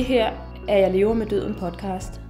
[0.00, 0.30] Det her
[0.68, 2.20] er Jeg lever med døden podcast.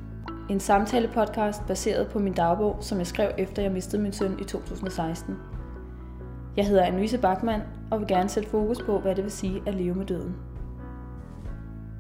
[0.49, 4.45] En samtale-podcast baseret på min dagbog, som jeg skrev efter jeg mistede min søn i
[4.45, 5.35] 2016.
[6.57, 9.75] Jeg hedder Anne-Louise Bachmann og vil gerne sætte fokus på, hvad det vil sige at
[9.75, 10.37] leve med døden.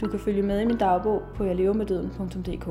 [0.01, 2.69] Du kan følge med i min dagbog på jeglevermeddøden.dk.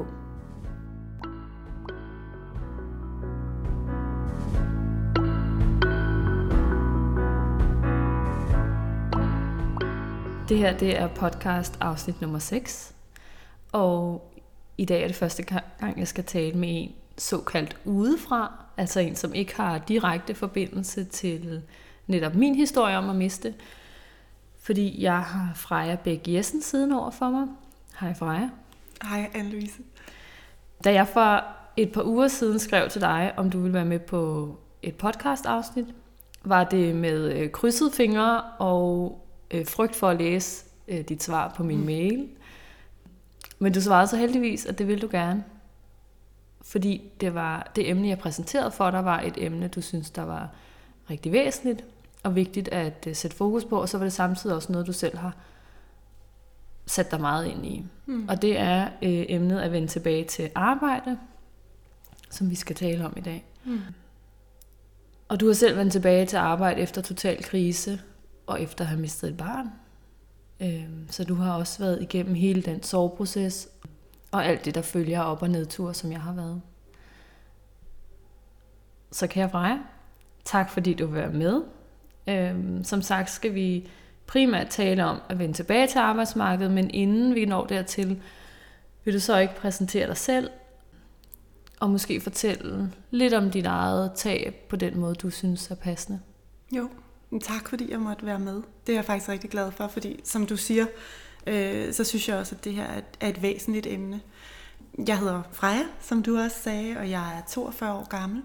[10.49, 12.95] Det her det er podcast afsnit nummer 6,
[13.71, 14.31] og
[14.77, 19.15] i dag er det første gang, jeg skal tale med en såkaldt udefra, altså en,
[19.15, 21.61] som ikke har direkte forbindelse til
[22.07, 23.53] netop min historie om at miste,
[24.61, 27.47] fordi jeg har Freja Bæk Jessen siden over for mig.
[27.99, 28.49] Hej Freja.
[29.03, 29.81] Hej Anne-Louise.
[30.83, 31.43] Da jeg for
[31.77, 35.87] et par uger siden skrev til dig, om du ville være med på et podcast-afsnit,
[36.43, 41.53] var det med øh, krydsede fingre og øh, frygt for at læse øh, dit svar
[41.57, 41.85] på min mm.
[41.85, 42.29] mail.
[43.59, 45.43] Men du svarede så heldigvis, at det ville du gerne.
[46.61, 50.21] Fordi det var det emne, jeg præsenterede for dig, var et emne, du synes, der
[50.21, 50.49] var
[51.09, 51.83] rigtig væsentligt
[52.23, 54.93] og vigtigt at uh, sætte fokus på, og så var det samtidig også noget, du
[54.93, 55.35] selv har
[56.85, 57.85] sat dig meget ind i.
[58.05, 58.27] Mm.
[58.29, 61.17] Og det er uh, emnet at vende tilbage til arbejde,
[62.29, 63.45] som vi skal tale om i dag.
[63.65, 63.79] Mm.
[65.27, 68.01] Og du har selv vendt tilbage til arbejde efter total krise,
[68.49, 69.69] og efter at have mistet et barn.
[70.61, 73.69] Øhm, så du har også været igennem hele den soveproces,
[74.31, 76.61] og alt det, der følger op- og nedtur, som jeg har været.
[79.11, 79.77] Så kære Freja,
[80.45, 81.63] tak fordi du vil være med.
[82.27, 83.89] Øhm, som sagt skal vi
[84.27, 88.21] primært tale om at vende tilbage til arbejdsmarkedet, men inden vi når dertil,
[89.03, 90.49] vil du så ikke præsentere dig selv,
[91.79, 96.19] og måske fortælle lidt om dit eget tab på den måde, du synes er passende.
[96.71, 96.89] Jo,
[97.41, 98.61] tak fordi jeg måtte være med.
[98.87, 100.85] Det er jeg faktisk rigtig glad for, fordi som du siger,
[101.47, 104.21] øh, så synes jeg også, at det her er et væsentligt emne.
[105.07, 108.43] Jeg hedder Freja, som du også sagde, og jeg er 42 år gammel.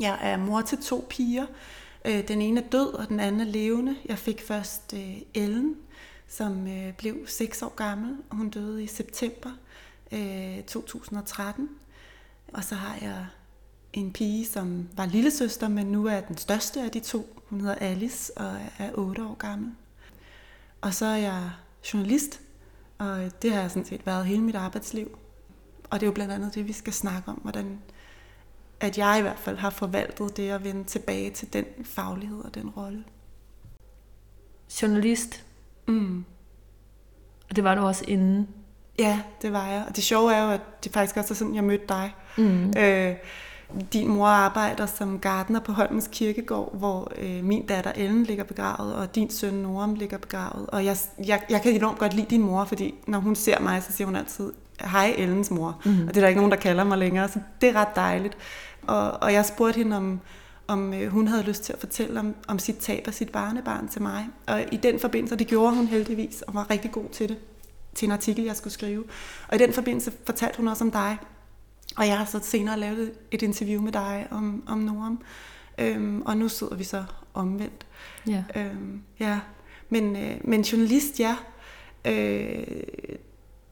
[0.00, 1.46] Jeg er mor til to piger.
[2.04, 3.96] Øh, den ene er død, og den anden er levende.
[4.06, 5.76] Jeg fik først øh, Ellen,
[6.28, 9.50] som øh, blev 6 år gammel, og hun døde i september
[10.12, 11.68] øh, 2013.
[12.52, 13.26] Og så har jeg
[13.92, 17.42] en pige, som var lillesøster, men nu er den største af de to.
[17.48, 19.72] Hun hedder Alice og er 8 år gammel.
[20.80, 21.50] Og så er jeg
[21.92, 22.40] journalist,
[22.98, 25.18] og det har jeg sådan set været hele mit arbejdsliv.
[25.90, 27.78] Og det er jo blandt andet det, vi skal snakke om, hvordan
[28.80, 32.54] at jeg i hvert fald har forvaltet det at vende tilbage til den faglighed og
[32.54, 33.04] den rolle.
[34.82, 35.44] Journalist.
[35.88, 36.24] Mm.
[37.50, 38.48] Og det var du også inden.
[38.98, 39.84] Ja, det var jeg.
[39.88, 42.14] Og det sjove er jo, at det faktisk også er sådan, jeg mødte dig.
[42.38, 42.72] Mm.
[42.78, 43.16] Øh,
[43.92, 48.94] din mor arbejder som gardener på Holmens Kirkegård, hvor øh, min datter Ellen ligger begravet,
[48.94, 50.66] og din søn Noram ligger begravet.
[50.66, 53.82] Og jeg, jeg, jeg kan enormt godt lide din mor, fordi når hun ser mig,
[53.82, 55.80] så siger hun altid, hej Ellens mor.
[55.84, 56.08] Mm.
[56.08, 58.36] Og det er der ikke nogen, der kalder mig længere, så det er ret dejligt.
[58.86, 60.20] Og, og jeg spurgte hende, om,
[60.66, 63.88] om øh, hun havde lyst til at fortælle om, om sit tab af sit barnebarn
[63.88, 64.28] til mig.
[64.46, 67.36] Og i den forbindelse, det gjorde hun heldigvis, og var rigtig god til det,
[67.94, 69.04] til en artikel, jeg skulle skrive.
[69.48, 71.18] Og i den forbindelse fortalte hun også om dig.
[71.96, 75.22] Og jeg har så senere lavet et interview med dig om, om Noam.
[75.78, 77.86] Øhm, og nu sidder vi så omvendt.
[78.26, 78.44] Ja.
[78.56, 79.40] Øhm, ja.
[79.88, 81.36] Men, øh, men journalist, ja.
[82.04, 82.82] Øh,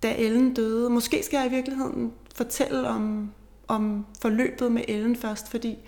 [0.02, 3.30] da Ellen døde, måske skal jeg i virkeligheden fortælle om,
[3.68, 5.78] om forløbet med Ellen først, fordi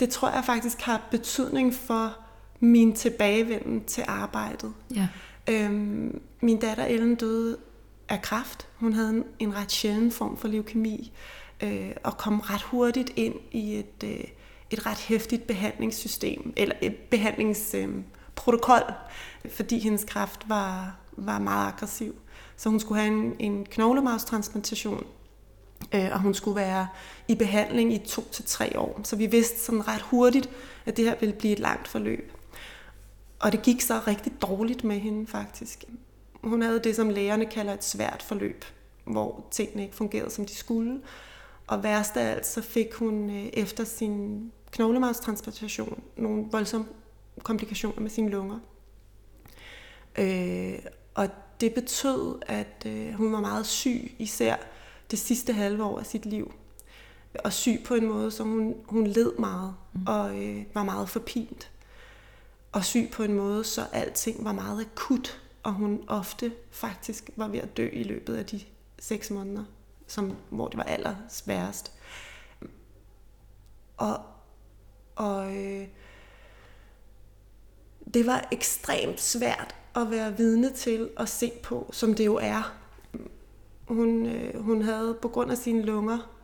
[0.00, 2.16] det tror jeg faktisk har betydning for
[2.60, 4.72] min tilbagevenden til arbejdet.
[4.94, 5.08] Ja.
[5.50, 7.56] Øhm, min datter Ellen døde
[8.08, 8.68] af kræft.
[8.76, 11.12] Hun havde en, en ret sjælden form for leukemi,
[11.62, 14.24] øh, og komme ret hurtigt ind i et, øh,
[14.70, 18.82] et ret hæftigt behandlingssystem, eller et behandlingsprotokol,
[19.44, 22.14] øh, fordi hendes kræft var, var meget aggressiv.
[22.56, 25.06] Så hun skulle have en, en knoglemarvstransplantation,
[25.94, 26.88] øh, og hun skulle være
[27.28, 29.00] i behandling i to til tre år.
[29.04, 30.50] Så vi vidste sådan ret hurtigt,
[30.86, 32.32] at det her ville blive et langt forløb.
[33.38, 35.84] Og det gik så rigtig dårligt med hende faktisk.
[36.42, 38.64] Hun havde det, som lægerne kalder et svært forløb,
[39.04, 41.00] hvor tingene ikke fungerede, som de skulle.
[41.66, 46.86] Og værst af alt, så fik hun øh, efter sin knoglemarvstransplantation nogle voldsomme
[47.42, 48.58] komplikationer med sine lunger.
[50.18, 50.78] Øh,
[51.14, 51.28] og
[51.60, 54.56] det betød, at øh, hun var meget syg, især
[55.10, 56.54] det sidste halve år af sit liv.
[57.44, 60.06] Og syg på en måde, så hun, hun led meget mm.
[60.06, 61.70] og øh, var meget forpint.
[62.72, 67.48] Og syg på en måde, så alting var meget akut, og hun ofte faktisk var
[67.48, 68.60] ved at dø i løbet af de
[68.98, 69.64] seks måneder,
[70.06, 71.92] som, hvor det var allersværest.
[73.96, 74.20] Og,
[75.16, 75.88] og øh,
[78.14, 82.76] det var ekstremt svært at være vidne til og se på, som det jo er.
[83.88, 86.34] hun, øh, hun havde på grund af sine lunger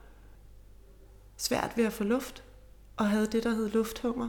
[1.37, 2.45] svært ved at få luft,
[2.97, 4.29] og havde det, der hed lufthunger.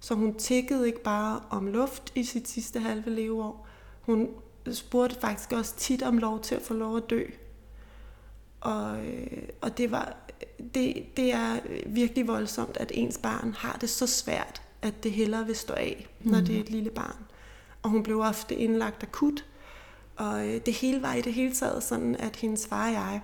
[0.00, 3.66] Så hun tækkede ikke bare om luft i sit sidste halve leveår.
[4.00, 4.28] Hun
[4.72, 7.24] spurgte faktisk også tit om lov til at få lov at dø.
[8.60, 10.16] Og, øh, og det, var,
[10.74, 15.46] det, det er virkelig voldsomt, at ens barn har det så svært, at det hellere
[15.46, 16.44] vil stå af, når mm.
[16.44, 17.24] det er et lille barn.
[17.82, 19.44] Og hun blev ofte indlagt akut.
[20.16, 23.20] Og øh, det hele var i det hele taget sådan, at hendes far og jeg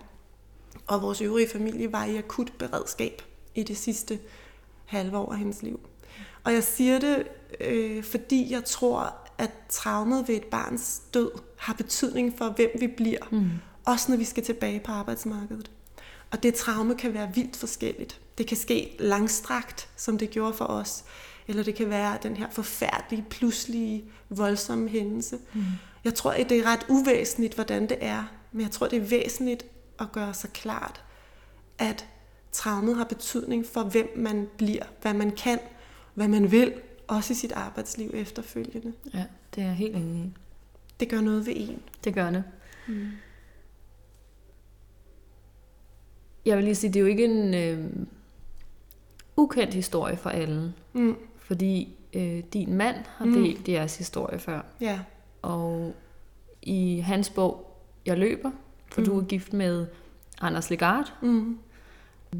[0.86, 3.22] og vores øvrige familie var i akut beredskab
[3.54, 4.18] i det sidste
[4.84, 5.80] halve år af hendes liv.
[6.44, 7.26] Og jeg siger det,
[7.60, 12.86] øh, fordi jeg tror, at traumet ved et barns død har betydning for, hvem vi
[12.86, 13.28] bliver.
[13.30, 13.50] Mm.
[13.84, 15.70] Også når vi skal tilbage på arbejdsmarkedet.
[16.30, 18.20] Og det traume kan være vildt forskelligt.
[18.38, 21.04] Det kan ske langstrakt, som det gjorde for os.
[21.48, 25.38] Eller det kan være den her forfærdelige, pludselige, voldsomme hændelse.
[25.54, 25.62] Mm.
[26.04, 28.24] Jeg tror, at det er ret uvæsentligt, hvordan det er.
[28.52, 29.66] Men jeg tror, det er væsentligt
[30.00, 31.04] at gøre sig klart,
[31.78, 32.06] at
[32.52, 35.58] traumet har betydning for, hvem man bliver, hvad man kan,
[36.14, 36.72] hvad man vil,
[37.08, 38.92] også i sit arbejdsliv efterfølgende.
[39.14, 40.32] Ja, det er jeg helt enig i.
[41.00, 41.82] Det gør noget ved en.
[42.04, 42.44] Det gør det.
[42.88, 43.08] Mm.
[46.46, 47.90] Jeg vil lige sige, det er jo ikke en øh,
[49.36, 50.72] ukendt historie for alle.
[50.92, 51.16] Mm.
[51.38, 53.32] Fordi øh, din mand har mm.
[53.32, 54.60] delt jeres historie før.
[54.80, 55.00] Ja.
[55.42, 55.94] Og
[56.62, 57.70] i hans bog,
[58.06, 58.50] Jeg løber,
[58.86, 59.06] for mm.
[59.06, 59.86] du er gift med
[60.40, 61.12] Anders Legard.
[61.22, 61.58] Mm.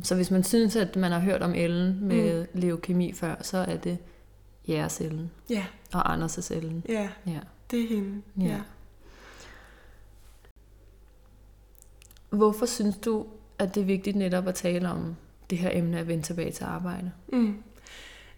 [0.03, 2.61] Så hvis man synes, at man har hørt om Ellen med mm.
[2.61, 3.99] leukemi før, så er det
[4.69, 5.31] jeres Ellen.
[5.51, 5.67] Ja.
[5.95, 6.85] Og Anders' Ellen.
[6.89, 7.41] Ja, ja,
[7.71, 8.23] det er hende.
[8.41, 8.45] Ja.
[8.45, 8.61] ja.
[12.31, 13.27] Hvorfor synes du,
[13.59, 15.17] at det er vigtigt netop at tale om
[15.51, 17.11] det her emne at vende tilbage til arbejde?
[17.33, 17.55] Mm.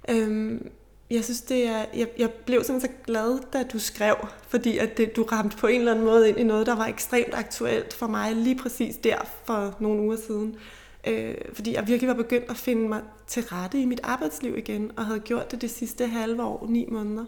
[0.08, 0.70] Øhm,
[1.10, 1.84] jeg synes, det er...
[1.94, 4.16] Jeg, jeg blev sådan så glad, da du skrev,
[4.48, 6.86] fordi at det, du ramte på en eller anden måde ind i noget, der var
[6.86, 10.56] ekstremt aktuelt for mig lige præcis der for nogle uger siden.
[11.06, 14.90] Øh, fordi jeg virkelig var begyndt at finde mig til rette i mit arbejdsliv igen,
[14.96, 17.24] og havde gjort det det sidste halve år, ni måneder.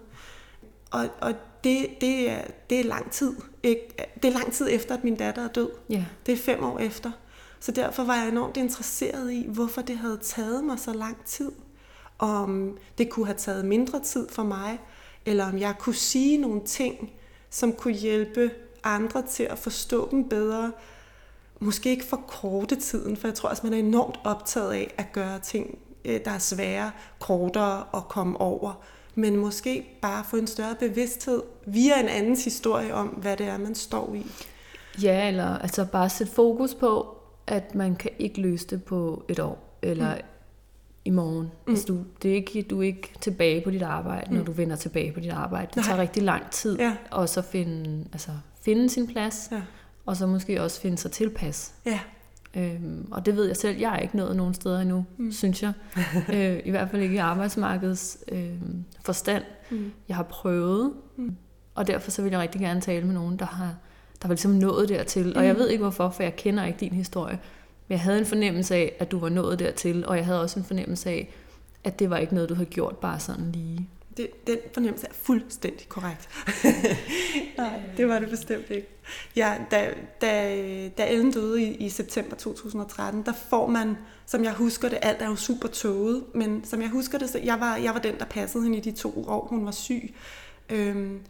[0.90, 1.34] Og, og
[1.64, 3.32] det, det, er, det er lang tid.
[3.62, 3.88] Ikke?
[4.22, 5.70] Det er lang tid efter, at min datter er død.
[5.92, 6.02] Yeah.
[6.26, 7.10] Det er fem år efter.
[7.60, 11.52] Så derfor var jeg enormt interesseret i, hvorfor det havde taget mig så lang tid.
[12.18, 14.78] Om det kunne have taget mindre tid for mig,
[15.26, 17.12] eller om jeg kunne sige nogle ting,
[17.50, 18.50] som kunne hjælpe
[18.84, 20.72] andre til at forstå dem bedre.
[21.60, 25.12] Måske ikke for korte tiden, for jeg tror også, man er enormt optaget af at
[25.12, 28.82] gøre ting, øh, der er svære, kortere at komme over.
[29.14, 33.58] Men måske bare få en større bevidsthed via en andens historie om, hvad det er,
[33.58, 34.26] man står i.
[35.02, 37.17] Ja, eller altså bare sætte fokus på,
[37.48, 40.20] at man kan ikke løse det på et år, eller mm.
[41.04, 41.50] i morgen.
[41.66, 41.72] Mm.
[41.72, 44.36] Altså, du, det er ikke, du er ikke tilbage på dit arbejde, mm.
[44.36, 45.66] når du vender tilbage på dit arbejde.
[45.66, 45.84] Det Nej.
[45.84, 46.96] tager rigtig lang tid ja.
[47.22, 48.30] at så finde, altså,
[48.60, 49.62] finde sin plads, ja.
[50.06, 51.74] og så måske også finde sig tilpas.
[51.86, 52.00] Ja.
[52.56, 55.32] Øhm, og det ved jeg selv, jeg er ikke nået nogen steder endnu, mm.
[55.32, 55.72] synes jeg.
[56.34, 58.60] øh, I hvert fald ikke i arbejdsmarkedets øh,
[59.04, 59.44] forstand.
[59.70, 59.92] Mm.
[60.08, 61.36] Jeg har prøvet, mm.
[61.74, 63.74] og derfor så vil jeg rigtig gerne tale med nogen, der har
[64.22, 65.36] der var ligesom nået dertil.
[65.36, 65.58] Og jeg mm.
[65.58, 67.38] ved ikke hvorfor, for jeg kender ikke din historie.
[67.88, 70.58] Men jeg havde en fornemmelse af, at du var nået dertil, og jeg havde også
[70.58, 71.34] en fornemmelse af,
[71.84, 73.88] at det var ikke noget, du havde gjort bare sådan lige.
[74.16, 76.28] Det, den fornemmelse er fuldstændig korrekt.
[77.58, 78.88] Nej, det var det bestemt ikke.
[79.36, 80.56] Ja, da, da,
[80.98, 83.96] da Ellen døde i, i september 2013, der får man,
[84.26, 87.38] som jeg husker det, alt er jo super tåget, men som jeg husker det, så
[87.38, 90.14] jeg var, jeg var den, der passede hende i de to år, hun var syg.
[90.70, 91.20] Øhm,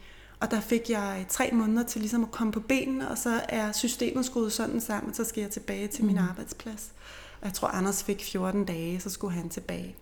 [0.40, 3.73] og der fik jeg tre måneder til ligesom at komme på benene, og så er
[3.73, 6.28] systemet skruet sådan sammen, så skal jeg tilbage til min mm.
[6.28, 6.92] arbejdsplads.
[7.40, 9.97] Og jeg tror, Anders fik 14 dage, så skulle han tilbage.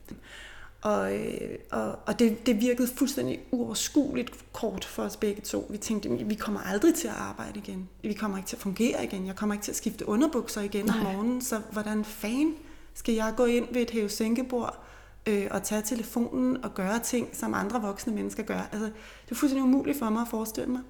[0.83, 5.67] Og, øh, og, og det, det virkede fuldstændig uoverskueligt kort for os begge to.
[5.71, 7.89] Vi tænkte, vi kommer aldrig til at arbejde igen.
[8.03, 9.27] Vi kommer ikke til at fungere igen.
[9.27, 10.99] Jeg kommer ikke til at skifte underbukser igen Nej.
[10.99, 11.43] om morgenen.
[11.43, 12.55] Så hvordan fan
[12.95, 14.83] skal jeg gå ind ved et hæve-sænkebord
[15.27, 18.69] øh, og tage telefonen og gøre ting, som andre voksne mennesker gør.
[18.73, 18.87] Altså,
[19.25, 20.81] det er fuldstændig umuligt for mig at forestille mig.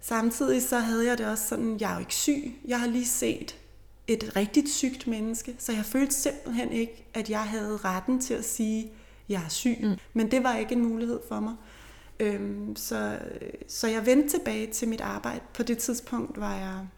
[0.00, 2.60] Samtidig så havde jeg det også sådan, jeg er jo ikke syg.
[2.64, 3.56] Jeg har lige set
[4.06, 8.44] et rigtigt sygt menneske, så jeg følte simpelthen ikke, at jeg havde retten til at
[8.44, 8.90] sige, at
[9.28, 9.78] jeg er syg.
[9.82, 9.96] Mm.
[10.12, 11.54] Men det var ikke en mulighed for mig.
[12.20, 13.18] Øhm, så,
[13.68, 15.40] så jeg vendte tilbage til mit arbejde.
[15.54, 16.88] På det tidspunkt var jeg,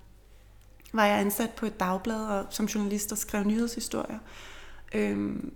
[0.92, 4.18] var jeg ansat på et dagblad og som journalist og skrev nyhedshistorier.
[4.94, 5.52] Øhm,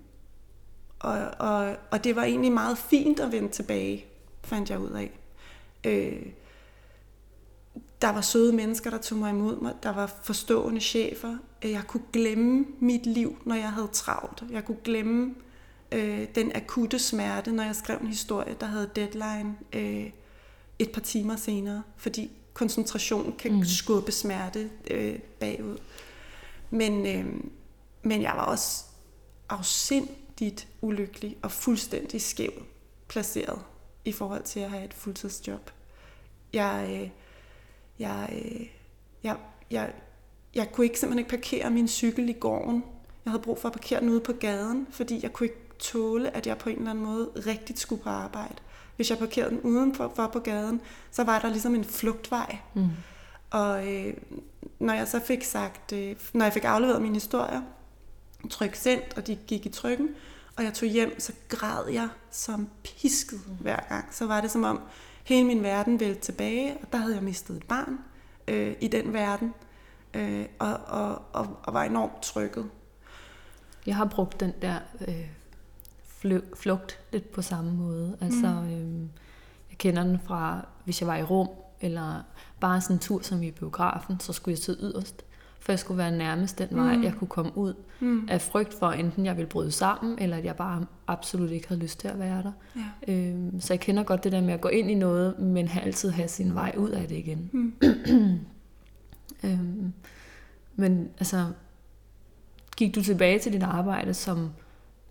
[0.98, 4.04] og, og, og det var egentlig meget fint at vende tilbage,
[4.44, 5.10] fandt jeg ud af.
[5.84, 6.26] Øh,
[8.02, 9.74] der var søde mennesker, der tog mig imod mig.
[9.82, 11.36] Der var forstående chefer.
[11.62, 14.44] Jeg kunne glemme mit liv, når jeg havde travlt.
[14.50, 15.34] Jeg kunne glemme
[15.92, 20.10] øh, den akutte smerte, når jeg skrev en historie, der havde deadline øh,
[20.78, 21.82] et par timer senere.
[21.96, 23.64] Fordi koncentration kan mm.
[23.64, 25.76] skubbe smerte øh, bagud.
[26.70, 27.26] Men, øh,
[28.02, 28.84] men jeg var også
[30.36, 32.52] afsindigt ulykkelig og fuldstændig skæv
[33.08, 33.58] placeret
[34.04, 35.70] i forhold til at have et fuldtidsjob.
[36.52, 37.10] Jeg, øh,
[37.98, 38.66] jeg, øh,
[39.22, 39.36] jeg,
[39.70, 39.92] jeg,
[40.54, 42.84] jeg kunne ikke simpelthen ikke parkere min cykel i gården.
[43.24, 46.36] Jeg havde brug for at parkere den ude på gaden, fordi jeg kunne ikke tåle,
[46.36, 48.54] at jeg på en eller anden måde rigtigt skulle på arbejde.
[48.96, 52.58] Hvis jeg parkerede den udenfor for på gaden, så var der ligesom en flugtvej.
[52.74, 52.88] Mm.
[53.50, 54.14] Og øh,
[54.78, 57.62] når jeg så fik sagt, øh, når jeg fik afleveret mine historier,
[58.48, 60.08] tryk sendt, og de gik i trykken,
[60.56, 64.14] og jeg tog hjem, så græd jeg som pisket hver gang.
[64.14, 64.80] Så var det som om
[65.24, 67.98] hele min verden vælte tilbage, og der havde jeg mistet et barn
[68.48, 69.54] øh, i den verden,
[70.14, 72.70] øh, og, og, og, og var enormt trykket.
[73.86, 75.28] Jeg har brugt den der øh,
[76.56, 78.16] flugt lidt på samme måde.
[78.20, 78.72] Altså, mm.
[78.72, 79.00] øh,
[79.70, 81.48] jeg kender den fra, hvis jeg var i Rom,
[81.80, 82.22] eller
[82.60, 85.24] bare sådan en tur som i biografen, så skulle jeg sidde yderst
[85.66, 87.02] for jeg skulle være nærmest den vej, mm.
[87.02, 88.28] jeg kunne komme ud mm.
[88.28, 91.80] af frygt for, enten jeg ville bryde sammen, eller at jeg bare absolut ikke havde
[91.80, 92.52] lyst til at være der.
[93.08, 93.12] Ja.
[93.12, 96.10] Øhm, så jeg kender godt det der med at gå ind i noget, men altid
[96.10, 97.50] have sin vej ud af det igen.
[97.52, 97.72] Mm.
[99.44, 99.92] øhm,
[100.76, 101.46] men altså,
[102.76, 104.50] gik du tilbage til dit arbejde, som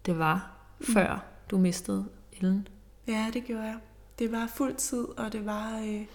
[0.06, 0.86] det var, mm.
[0.86, 2.68] før du mistede Ellen?
[3.08, 3.78] Ja, det gjorde jeg.
[4.20, 5.80] Det var fuld tid, og det var...
[5.80, 6.06] Øh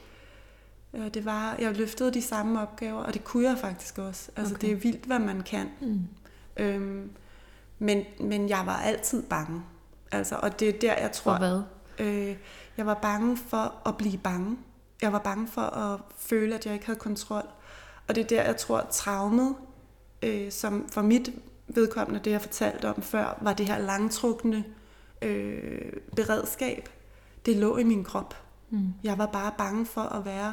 [0.94, 4.30] Øh, det var, jeg løftede de samme opgaver, og det kunne jeg faktisk også.
[4.36, 4.66] Altså, okay.
[4.66, 5.68] det er vildt, hvad man kan.
[5.80, 6.00] Mm.
[6.56, 7.10] Øhm,
[7.78, 9.62] men, men jeg var altid bange.
[10.12, 11.32] Altså, og det er der, jeg tror...
[11.32, 11.62] For hvad?
[11.98, 12.36] Øh,
[12.76, 14.56] jeg var bange for at blive bange.
[15.02, 17.44] Jeg var bange for at føle, at jeg ikke havde kontrol.
[18.08, 19.54] Og det er der, jeg tror, traumet,
[20.22, 21.30] øh, som for mit
[21.68, 24.64] vedkommende, det jeg fortalte om før, var det her langtrukne
[25.22, 26.88] øh, beredskab.
[27.46, 28.34] Det lå i min krop.
[28.70, 28.94] Mm.
[29.02, 30.52] Jeg var bare bange for at være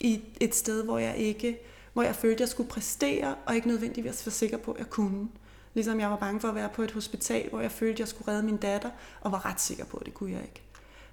[0.00, 1.58] i et sted, hvor jeg ikke,
[1.92, 5.28] hvor jeg følte, jeg skulle præstere, og ikke nødvendigvis være sikker på, at jeg kunne.
[5.74, 8.32] Ligesom jeg var bange for at være på et hospital, hvor jeg følte, jeg skulle
[8.32, 8.90] redde min datter,
[9.20, 10.62] og var ret sikker på, at det kunne jeg ikke.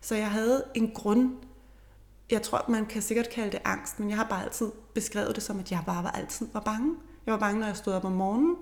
[0.02, 1.32] Så jeg havde en grund,
[2.32, 5.44] jeg tror, man kan sikkert kalde det angst, men jeg har bare altid beskrevet det
[5.44, 6.96] som, at jeg bare var altid var bange.
[7.26, 8.56] Jeg var bange, når jeg stod op om morgenen.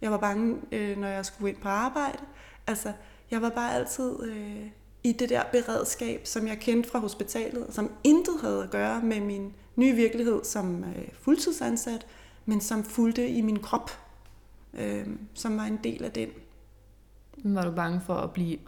[0.00, 2.18] Jeg var bange, øh, når jeg skulle ind på arbejde.
[2.66, 2.92] Altså,
[3.30, 4.66] jeg var bare altid øh,
[5.04, 9.20] i det der beredskab, som jeg kendte fra hospitalet, som intet havde at gøre med
[9.20, 12.06] min ny virkelighed som øh, fuldtidsansat,
[12.46, 13.90] men som fulgte i min krop,
[14.74, 16.28] øh, som var en del af den.
[17.44, 18.58] Var du bange for at blive,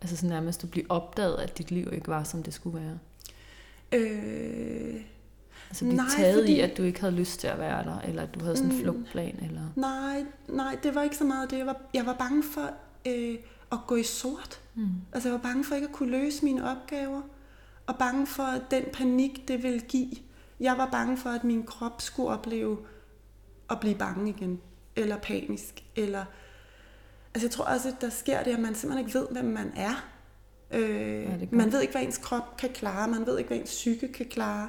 [0.00, 2.98] altså sådan nærmest at blive opdaget, at dit liv ikke var, som det skulle være?
[3.92, 5.00] Øh,
[5.68, 6.52] altså blive nej, taget fordi...
[6.52, 8.70] i, at du ikke havde lyst til at være der, eller at du havde sådan
[8.70, 9.38] en mm, flugtplan?
[9.42, 9.62] Eller...
[9.76, 11.58] Nej, nej, det var ikke så meget det.
[11.58, 12.70] Jeg var, jeg var bange for
[13.06, 13.38] øh,
[13.72, 14.60] at gå i sort.
[14.74, 14.88] Mm.
[15.12, 17.22] Altså jeg var bange for ikke at kunne løse mine opgaver,
[17.86, 20.10] og bange for den panik, det ville give.
[20.60, 22.78] Jeg var bange for, at min krop skulle opleve
[23.70, 24.60] at blive bange igen,
[24.96, 26.24] eller panisk, eller...
[27.34, 29.72] Altså jeg tror også, at der sker det, at man simpelthen ikke ved, hvem man
[29.76, 30.04] er.
[30.70, 33.70] Øh, ja, man ved ikke, hvad ens krop kan klare, man ved ikke, hvad ens
[33.70, 34.68] psyke kan klare.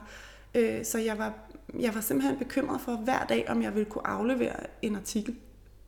[0.55, 1.33] Øh, så jeg var,
[1.79, 5.35] jeg var simpelthen bekymret for hver dag, om jeg ville kunne aflevere en artikel,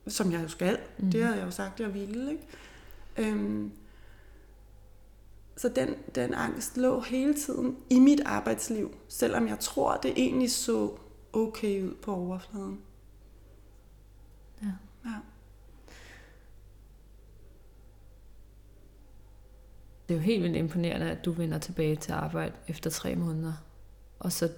[0.07, 0.77] som jeg jo skal.
[0.97, 1.11] Mm.
[1.11, 2.31] Det havde jeg jo sagt, jeg ville.
[2.31, 3.31] Ikke?
[3.31, 3.69] Øh,
[5.59, 10.51] så den, den angst lå hele tiden i mit arbejdsliv, selvom jeg tror, det egentlig
[10.51, 10.97] så
[11.33, 12.81] okay ud på overfladen.
[14.61, 14.71] Ja.
[15.05, 15.15] ja.
[20.07, 23.53] Det er jo helt vildt imponerende, at du vender tilbage til arbejde efter tre måneder.
[24.19, 24.49] Og så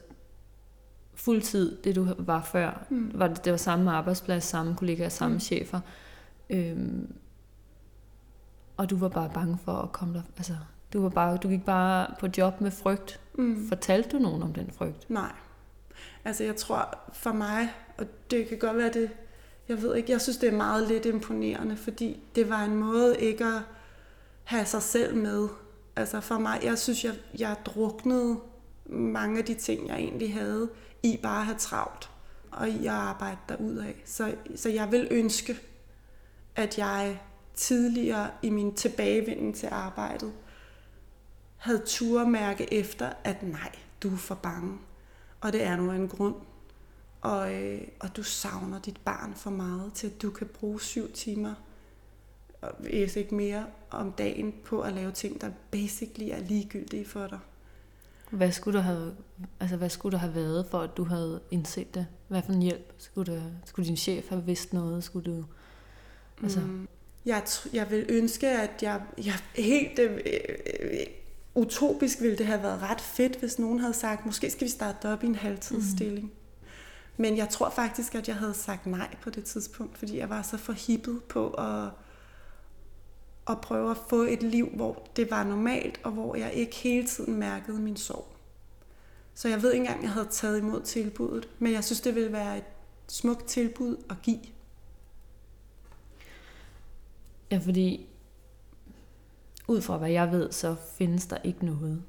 [1.13, 3.11] fuldtid, det du var før, mm.
[3.13, 5.39] var det, det var samme arbejdsplads, samme kollegaer, samme mm.
[5.39, 5.79] chefer.
[6.49, 7.15] Øhm,
[8.77, 10.55] og du var bare bange for at komme der, altså
[10.93, 13.19] du, var bare, du gik bare på job med frygt.
[13.33, 13.67] Mm.
[13.67, 15.09] Fortalte du nogen om den frygt?
[15.09, 15.31] Nej.
[16.25, 19.09] Altså jeg tror for mig, og det kan godt være det,
[19.69, 23.19] jeg ved ikke, jeg synes det er meget lidt imponerende, fordi det var en måde
[23.19, 23.61] ikke at
[24.43, 25.47] have sig selv med.
[25.95, 28.37] Altså for mig, jeg synes, jeg, jeg druknede
[28.85, 30.69] mange af de ting, jeg egentlig havde,
[31.03, 32.09] i bare at have travlt,
[32.51, 34.01] og i at arbejde af.
[34.05, 35.59] Så, så jeg vil ønske,
[36.55, 37.19] at jeg
[37.53, 40.31] tidligere i min tilbagevenden til arbejdet,
[41.61, 43.71] havde turmærke efter, at nej,
[44.03, 44.77] du er for bange.
[45.41, 46.35] Og det er nu en grund.
[47.21, 51.11] Og, øh, og du savner dit barn for meget til, at du kan bruge syv
[51.11, 51.53] timer,
[52.79, 57.39] hvis ikke mere, om dagen på at lave ting, der basically er ligegyldige for dig.
[58.29, 59.15] Hvad skulle der have,
[59.59, 62.07] altså hvad skulle der have været, for at du havde indset det?
[62.27, 62.93] Hvad for en hjælp?
[62.97, 65.03] Skulle, det, skulle din chef have vidst noget?
[65.03, 65.45] Skulle du,
[66.43, 66.59] altså...
[66.59, 66.87] Mm,
[67.25, 69.99] jeg, jeg vil ønske, at jeg, jeg helt...
[69.99, 70.19] Øh,
[70.79, 70.99] øh,
[71.55, 75.13] utopisk ville det have været ret fedt, hvis nogen havde sagt, måske skal vi starte
[75.13, 76.25] op i en halvtidsstilling.
[76.25, 76.31] Mm.
[77.17, 80.41] Men jeg tror faktisk, at jeg havde sagt nej på det tidspunkt, fordi jeg var
[80.41, 81.89] så forhippet på at,
[83.49, 87.07] at prøve at få et liv, hvor det var normalt, og hvor jeg ikke hele
[87.07, 88.27] tiden mærkede min sorg.
[89.33, 92.31] Så jeg ved ikke engang, jeg havde taget imod tilbuddet, men jeg synes, det ville
[92.31, 92.63] være et
[93.07, 94.39] smukt tilbud at give.
[97.51, 98.10] Ja, fordi
[99.71, 102.03] ud fra hvad jeg ved, så findes der ikke noget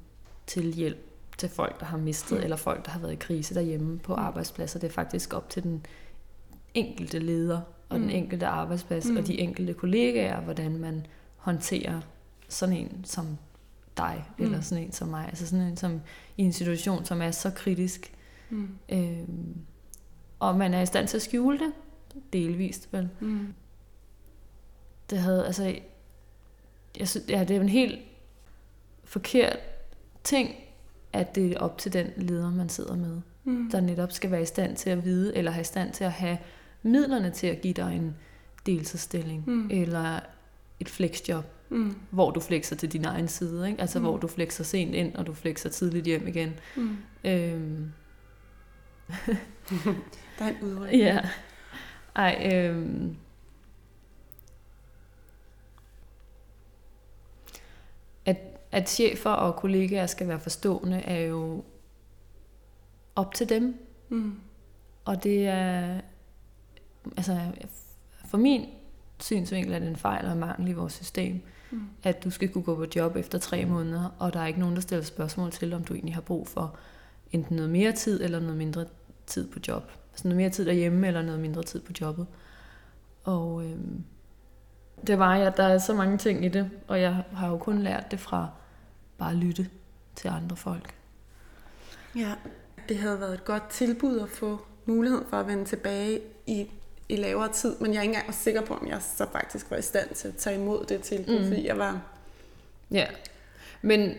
[0.47, 2.43] til hjælp til folk, der har mistet, mm.
[2.43, 4.21] eller folk, der har været i krise derhjemme på mm.
[4.21, 4.79] arbejdspladser.
[4.79, 5.85] Det er faktisk op til den
[6.73, 8.01] enkelte leder og mm.
[8.01, 9.17] den enkelte arbejdsplads mm.
[9.17, 11.05] og de enkelte kollegaer, hvordan man
[11.35, 12.01] håndterer
[12.49, 13.37] sådan en som
[13.97, 14.43] dig, mm.
[14.43, 15.25] eller sådan en som mig.
[15.27, 16.01] Altså sådan en som
[16.37, 18.13] i en situation, som er så kritisk.
[18.49, 18.69] Mm.
[18.89, 19.57] Øhm,
[20.39, 21.73] og man er i stand til at skjule det,
[22.33, 23.09] delvist vel.
[23.19, 23.53] Mm.
[25.09, 25.75] Det havde, altså,
[26.99, 27.99] jeg synes, ja, det er en helt
[29.03, 29.57] forkert
[30.23, 30.55] ting,
[31.13, 33.69] at det er op til den leder, man sidder med, mm.
[33.71, 36.11] der netop skal være i stand til at vide, eller have i stand til at
[36.11, 36.37] have
[36.83, 38.15] midlerne til at give dig en
[38.65, 39.69] deltidsstilling, mm.
[39.71, 40.19] eller
[40.79, 41.95] et flexjob, mm.
[42.09, 43.81] hvor du flexer til din egen side, ikke?
[43.81, 44.05] altså mm.
[44.05, 46.53] hvor du flexer sent ind, og du flexer tidligt hjem igen.
[46.75, 46.97] Mm.
[47.25, 47.91] Øhm.
[50.39, 51.01] der er en udrykning.
[51.03, 51.19] Ja.
[52.15, 53.15] Ej, øhm.
[58.73, 61.63] At, at chefer og kollegaer skal være forstående, er jo
[63.15, 63.77] op til dem.
[64.09, 64.35] Mm.
[65.05, 66.01] Og det er,
[67.17, 67.39] altså
[68.25, 68.65] for min
[69.19, 71.41] synsvinkel er det en fejl og mangel i vores system.
[71.71, 71.81] Mm.
[72.03, 74.75] At du skal kunne gå på job efter tre måneder, og der er ikke nogen,
[74.75, 76.75] der stiller spørgsmål til, om du egentlig har brug for
[77.31, 78.85] enten noget mere tid eller noget mindre
[79.27, 79.91] tid på job.
[80.11, 82.27] Altså noget mere tid derhjemme eller noget mindre tid på jobbet.
[83.23, 84.03] Og øhm,
[85.07, 87.79] det var jeg, der er så mange ting i det, og jeg har jo kun
[87.79, 88.49] lært det fra
[89.17, 89.69] bare lytte
[90.15, 90.95] til andre folk.
[92.15, 92.35] Ja,
[92.89, 96.71] det havde været et godt tilbud at få mulighed for at vende tilbage i,
[97.09, 99.77] i lavere tid, men jeg er ikke engang sikker på, om jeg så faktisk var
[99.77, 101.47] i stand til at tage imod det tilbud, mm.
[101.47, 102.01] fordi jeg var...
[102.91, 103.07] Ja,
[103.81, 104.15] men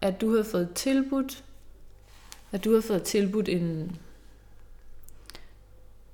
[0.00, 1.44] at du havde fået tilbudt,
[2.52, 3.96] at du havde fået tilbudt en,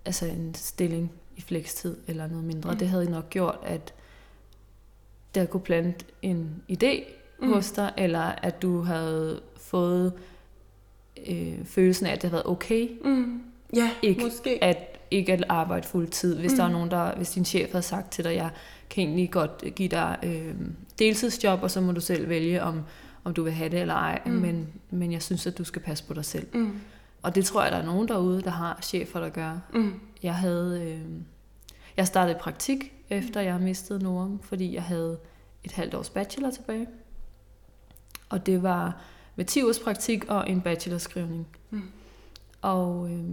[0.05, 2.79] altså en stilling i flekstid eller noget mindre, mm.
[2.79, 3.95] det havde nok gjort, at
[5.35, 7.53] der kunne plante en idé mm.
[7.53, 10.13] hos dig, eller at du havde fået
[11.29, 12.89] øh, følelsen af, at det havde været okay.
[13.05, 13.43] Mm.
[13.77, 14.65] Ja, ikke måske.
[14.65, 16.39] At, ikke at arbejde fuld tid.
[16.39, 16.57] Hvis mm.
[16.57, 18.51] der er nogen, der, hvis din chef havde sagt til dig, jeg
[18.91, 20.55] kan egentlig godt give dig øh,
[20.99, 22.83] deltidsjob, og så må du selv vælge, om,
[23.25, 24.23] om du vil have det eller ej.
[24.27, 24.33] Mm.
[24.33, 26.47] Men, men jeg synes, at du skal passe på dig selv.
[26.55, 26.73] Mm.
[27.23, 29.59] Og det tror jeg, der er nogen derude, der har chefer, der gør.
[29.75, 29.95] Mm.
[30.23, 30.83] Jeg havde...
[30.83, 31.13] Øh,
[31.97, 35.19] jeg startede i praktik, efter jeg mistede Norm, fordi jeg havde
[35.65, 36.87] et halvt års bachelor tilbage.
[38.31, 39.01] Og det var
[39.37, 41.47] med 10 års praktik og en bachelorskrivning.
[41.71, 41.83] Mm.
[42.63, 43.25] Og øh,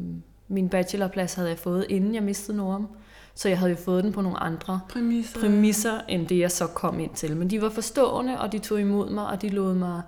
[0.48, 2.88] min bachelorplads havde jeg fået, inden jeg mistede Norm.
[3.34, 5.40] Så jeg havde jo fået den på nogle andre præmisser.
[5.40, 7.38] præmisser, end det jeg så kom ind til.
[7.38, 10.02] Men de var forstående, og de tog imod mig, og de lod mig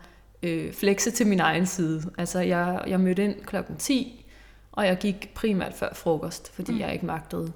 [0.44, 2.04] øh, flexe til min egen side.
[2.18, 4.26] Altså jeg, jeg mødte ind klokken 10,
[4.72, 6.80] og jeg gik primært før frokost, fordi mm.
[6.80, 7.52] jeg ikke magtede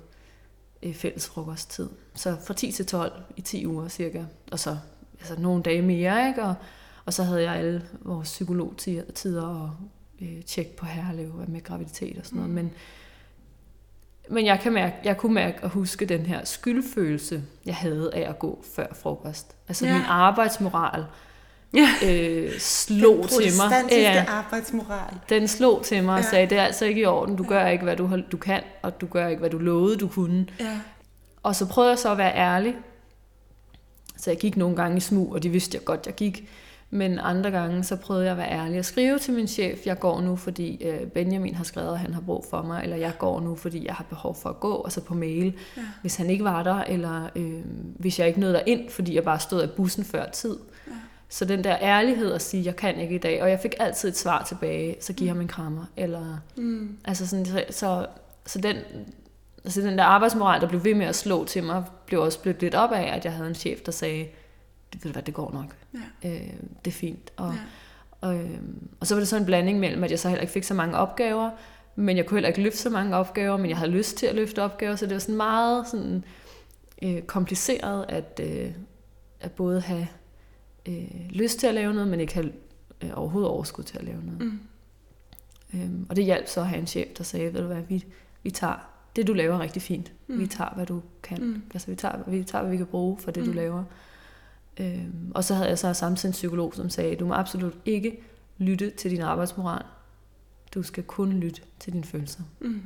[0.84, 1.90] øh, fælles frokosttid.
[2.16, 4.78] Så fra 10 til 12 i 10 uger cirka, og så
[5.20, 6.44] altså, nogle dage mere, ikke?
[6.44, 6.56] Og,
[7.06, 9.72] og så havde jeg alle vores psykologtider og
[10.22, 12.50] øh, tjek på herlev med graviditet og sådan noget.
[12.50, 12.56] Mm.
[12.56, 12.72] Men,
[14.30, 18.30] men jeg, kan mærke, jeg kunne mærke og huske den her skyldfølelse, jeg havde af
[18.30, 19.56] at gå før frokost.
[19.68, 19.94] Altså ja.
[19.94, 21.06] min arbejdsmoral
[21.74, 21.90] ja.
[22.06, 23.92] øh, slog til mig.
[23.92, 25.14] Ja, arbejdsmoral.
[25.30, 26.30] Den slog til mig og ja.
[26.30, 29.02] sagde, det er altså ikke i orden, du gør ikke, hvad du, du kan, og
[29.02, 30.48] du gør ikke, hvad du lovede, du kunne.
[30.60, 30.80] Ja.
[31.44, 32.76] Og så prøvede jeg så at være ærlig.
[34.18, 36.50] Så jeg gik nogle gange i smug, og de vidste jeg godt, jeg gik.
[36.94, 40.00] Men andre gange, så prøvede jeg at være ærlig og skrive til min chef, jeg
[40.00, 43.14] går nu, fordi øh, Benjamin har skrevet, at han har brug for mig, eller jeg
[43.20, 45.82] går nu, fordi jeg har behov for at gå, og så på mail, ja.
[46.02, 47.62] hvis han ikke var der, eller øh,
[47.96, 50.58] hvis jeg ikke nåede der ind, fordi jeg bare stod af bussen før tid.
[50.88, 50.92] Ja.
[51.30, 54.10] Så den der ærlighed at sige, jeg kan ikke i dag, og jeg fik altid
[54.10, 55.30] et svar tilbage, så giv mm.
[55.30, 55.86] ham en krammer.
[55.98, 56.98] Eller, mm.
[57.06, 58.06] altså sådan, så, så,
[58.46, 58.76] så den,
[59.64, 62.62] altså den der arbejdsmoral, der blev ved med at slå til mig, blev også blevet
[62.62, 64.28] lidt op af, at jeg havde en chef, der sagde,
[64.94, 65.76] ved du hvad, det går nok.
[65.94, 66.30] Ja.
[66.30, 66.54] Øh,
[66.86, 67.34] det er fint.
[67.38, 67.60] Og, ja.
[68.22, 68.60] og, øh,
[69.00, 70.74] og så var det så en blanding mellem, at jeg så heller ikke fik så
[70.74, 71.50] mange opgaver,
[71.96, 74.36] men jeg kunne heller ikke løfte så mange opgaver, men jeg havde lyst til at
[74.36, 76.24] løfte opgaver, så det var sådan meget sådan,
[77.02, 78.72] øh, kompliceret at, øh,
[79.40, 80.08] at både have
[80.86, 82.52] øh, lyst til at lave noget, men ikke have
[83.04, 84.42] øh, overhovedet overskud til at lave noget.
[84.42, 84.60] Mm.
[85.74, 88.06] Øhm, og det hjalp så at have en chef, der sagde, ved du hvad, vi,
[88.44, 90.12] vi tager det, du laver rigtig fint.
[90.28, 90.40] Mm.
[90.40, 91.44] Vi tager, hvad du kan.
[91.44, 91.62] Mm.
[91.74, 93.50] Altså, vi tager, vi tager, hvad vi kan bruge for det, mm.
[93.50, 93.84] du laver.
[94.80, 98.20] Øhm, og så havde jeg så samtidig en psykolog, som sagde, du må absolut ikke
[98.58, 99.84] lytte til din arbejdsmoral.
[100.74, 102.82] Du skal kun lytte til dine følelser Mm.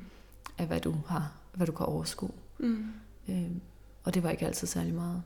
[0.57, 2.29] af, hvad du har, hvad du kan overskue.
[2.59, 2.85] Mm.
[3.29, 3.61] Øhm,
[4.03, 5.23] og det var ikke altid særlig meget.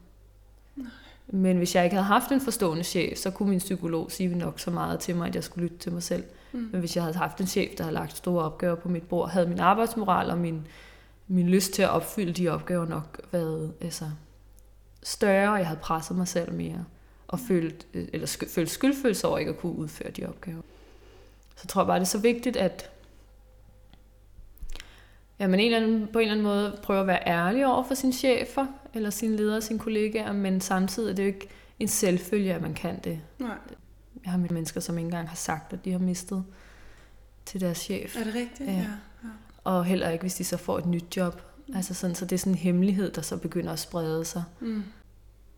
[1.27, 4.59] Men hvis jeg ikke havde haft en forstående chef, så kunne min psykolog sige nok
[4.59, 6.23] så meget til mig, at jeg skulle lytte til mig selv.
[6.51, 6.69] Mm.
[6.71, 9.29] Men hvis jeg havde haft en chef, der havde lagt store opgaver på mit bord,
[9.29, 10.67] havde min arbejdsmoral og min,
[11.27, 14.05] min lyst til at opfylde de opgaver nok været altså,
[15.03, 16.85] større, og jeg havde presset mig selv mere,
[17.27, 20.61] og følt, øh, eller sk- følt skyldfølelse over ikke at kunne udføre de opgaver.
[21.55, 22.89] Så jeg tror bare, det er så vigtigt, at
[25.39, 27.83] ja, man en eller anden, på en eller anden måde prøver at være ærlig over
[27.83, 31.87] for sine chefer, eller sine ledere, sine kollegaer, men samtidig er det jo ikke en
[31.87, 33.21] selvfølge, at man kan det.
[33.39, 33.55] Nej.
[34.23, 36.43] Jeg har mødt mennesker, som ikke engang har sagt, at de har mistet
[37.45, 38.17] til deres chef.
[38.17, 38.69] Er det rigtigt?
[38.69, 38.73] Ja.
[38.73, 38.85] ja.
[39.63, 41.41] Og heller ikke, hvis de så får et nyt job.
[41.75, 44.43] Altså sådan, så det er sådan en hemmelighed, der så begynder at sprede sig.
[44.59, 44.83] Mm.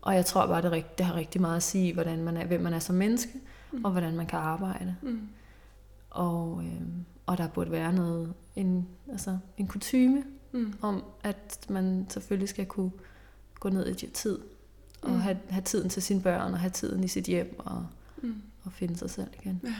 [0.02, 2.46] Og jeg tror bare, det, rigt- det har rigtig meget at sige, hvordan man er,
[2.46, 3.32] hvem man er som menneske,
[3.72, 3.84] Mm.
[3.84, 4.96] og hvordan man kan arbejde.
[5.02, 5.28] Mm.
[6.10, 6.82] Og, øh,
[7.26, 10.74] og der burde være noget, en, altså en kutyme Mm.
[10.82, 12.90] om, at man selvfølgelig skal kunne
[13.60, 14.38] gå ned i tid,
[15.02, 15.16] og Mm.
[15.18, 17.86] have, have tiden til sine børn, og have tiden i sit hjem, og,
[18.22, 18.42] Mm.
[18.64, 19.60] og finde sig selv igen.
[19.64, 19.74] Ja.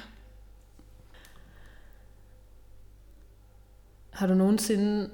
[4.11, 5.11] Har du nogensinde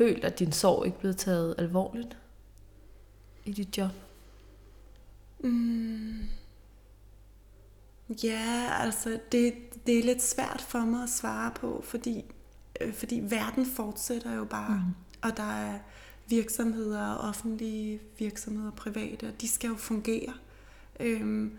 [0.00, 2.16] følt, at din sorg ikke blev taget alvorligt
[3.44, 3.90] i dit job?
[5.40, 6.18] Mm.
[8.24, 9.54] Ja, altså det,
[9.86, 12.24] det er lidt svært for mig at svare på, fordi,
[12.80, 14.94] øh, fordi verden fortsætter jo bare, mm.
[15.30, 15.78] og der er
[16.28, 20.32] virksomheder, offentlige virksomheder, private, og de skal jo fungere.
[21.00, 21.52] Øhm,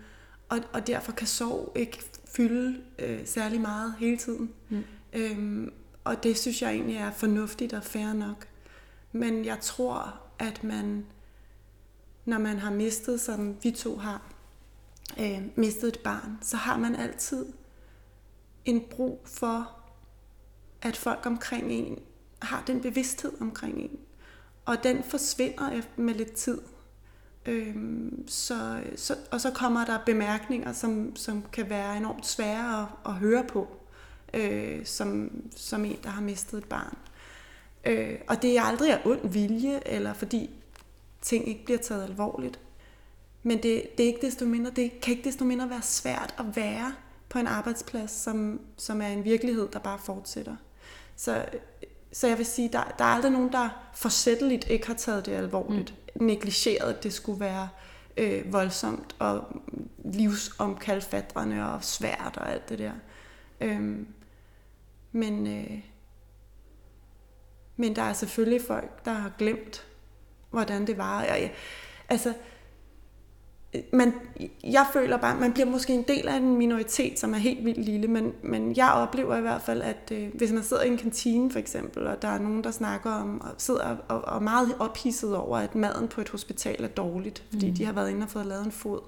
[0.48, 2.04] og, og derfor kan sorg ikke
[2.36, 4.50] fylde øh, særlig meget hele tiden.
[4.68, 4.84] Mm.
[5.12, 5.72] Øhm,
[6.04, 8.48] og det synes jeg egentlig er fornuftigt og fair nok.
[9.12, 11.06] Men jeg tror, at man,
[12.24, 14.32] når man har mistet, som vi to har,
[15.20, 17.46] øh, mistet et barn, så har man altid
[18.64, 19.70] en brug for,
[20.82, 21.98] at folk omkring en
[22.42, 23.98] har den bevidsthed omkring en.
[24.64, 26.60] Og den forsvinder efter med lidt tid.
[27.46, 32.88] Øhm, så, så, og så kommer der bemærkninger, som, som kan være enormt svære at,
[33.06, 33.81] at høre på,
[34.34, 36.96] øh, som, som en, der har mistet et barn.
[37.84, 40.50] Øh, og det er aldrig af ond vilje, eller fordi
[41.22, 42.58] ting ikke bliver taget alvorligt.
[43.42, 46.56] Men det, det, er ikke desto mindre, det kan ikke desto mindre være svært at
[46.56, 46.94] være
[47.28, 50.56] på en arbejdsplads, som, som er en virkelighed, der bare fortsætter.
[51.16, 51.44] Så,
[52.12, 55.32] så jeg vil sige, der, der er aldrig nogen, der forsætteligt ikke har taget det
[55.32, 55.94] alvorligt.
[56.14, 56.26] Mm.
[56.26, 57.68] Negligeret, at det skulle være
[58.16, 59.44] øh, voldsomt og
[60.04, 62.92] livsomkalfatrende og svært og alt det der.
[63.60, 64.06] Øhm,
[65.12, 65.78] men, øh,
[67.76, 69.86] men der er selvfølgelig folk, der har glemt,
[70.50, 71.20] hvordan det var.
[71.20, 71.52] Og jeg,
[72.08, 72.34] altså,
[73.92, 74.12] man,
[74.64, 77.78] jeg føler bare, man bliver måske en del af en minoritet, som er helt vildt
[77.78, 80.98] lille, men, men jeg oplever i hvert fald, at øh, hvis man sidder i en
[80.98, 84.40] kantine for eksempel, og der er nogen, der snakker om, og sidder og, og er
[84.40, 87.76] meget ophidset over, at maden på et hospital er dårligt, fordi mm.
[87.76, 89.00] de har været inde og fået lavet en fod.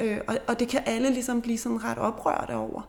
[0.00, 2.82] Øh, og, og det kan alle ligesom blive sådan ret oprørte over.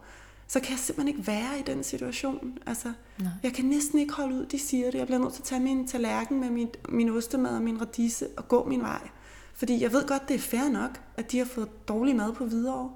[0.53, 2.57] Så kan jeg simpelthen ikke være i den situation.
[2.65, 3.29] Altså, Nej.
[3.43, 4.97] jeg kan næsten ikke holde ud, de siger det.
[4.97, 8.27] Jeg bliver nødt til at tage min tallerken med min, min ostemad og min radise
[8.37, 9.09] og gå min vej.
[9.53, 12.45] Fordi jeg ved godt, det er fair nok, at de har fået dårlig mad på
[12.45, 12.91] Hvidovre.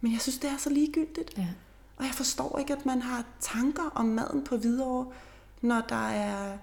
[0.00, 1.38] Men jeg synes, det er så ligegyldigt.
[1.38, 1.46] Ja.
[1.96, 5.06] Og jeg forstår ikke, at man har tanker om maden på Hvidovre,
[5.60, 6.58] når der er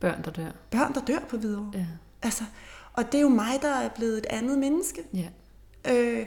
[0.00, 0.50] Børn, der dør.
[0.70, 1.70] børn, der dør på Hvidovre.
[1.74, 1.86] Ja.
[2.22, 2.44] Altså,
[2.92, 5.04] og det er jo mig, der er blevet et andet menneske.
[5.14, 5.28] ja.
[5.94, 6.26] Øh,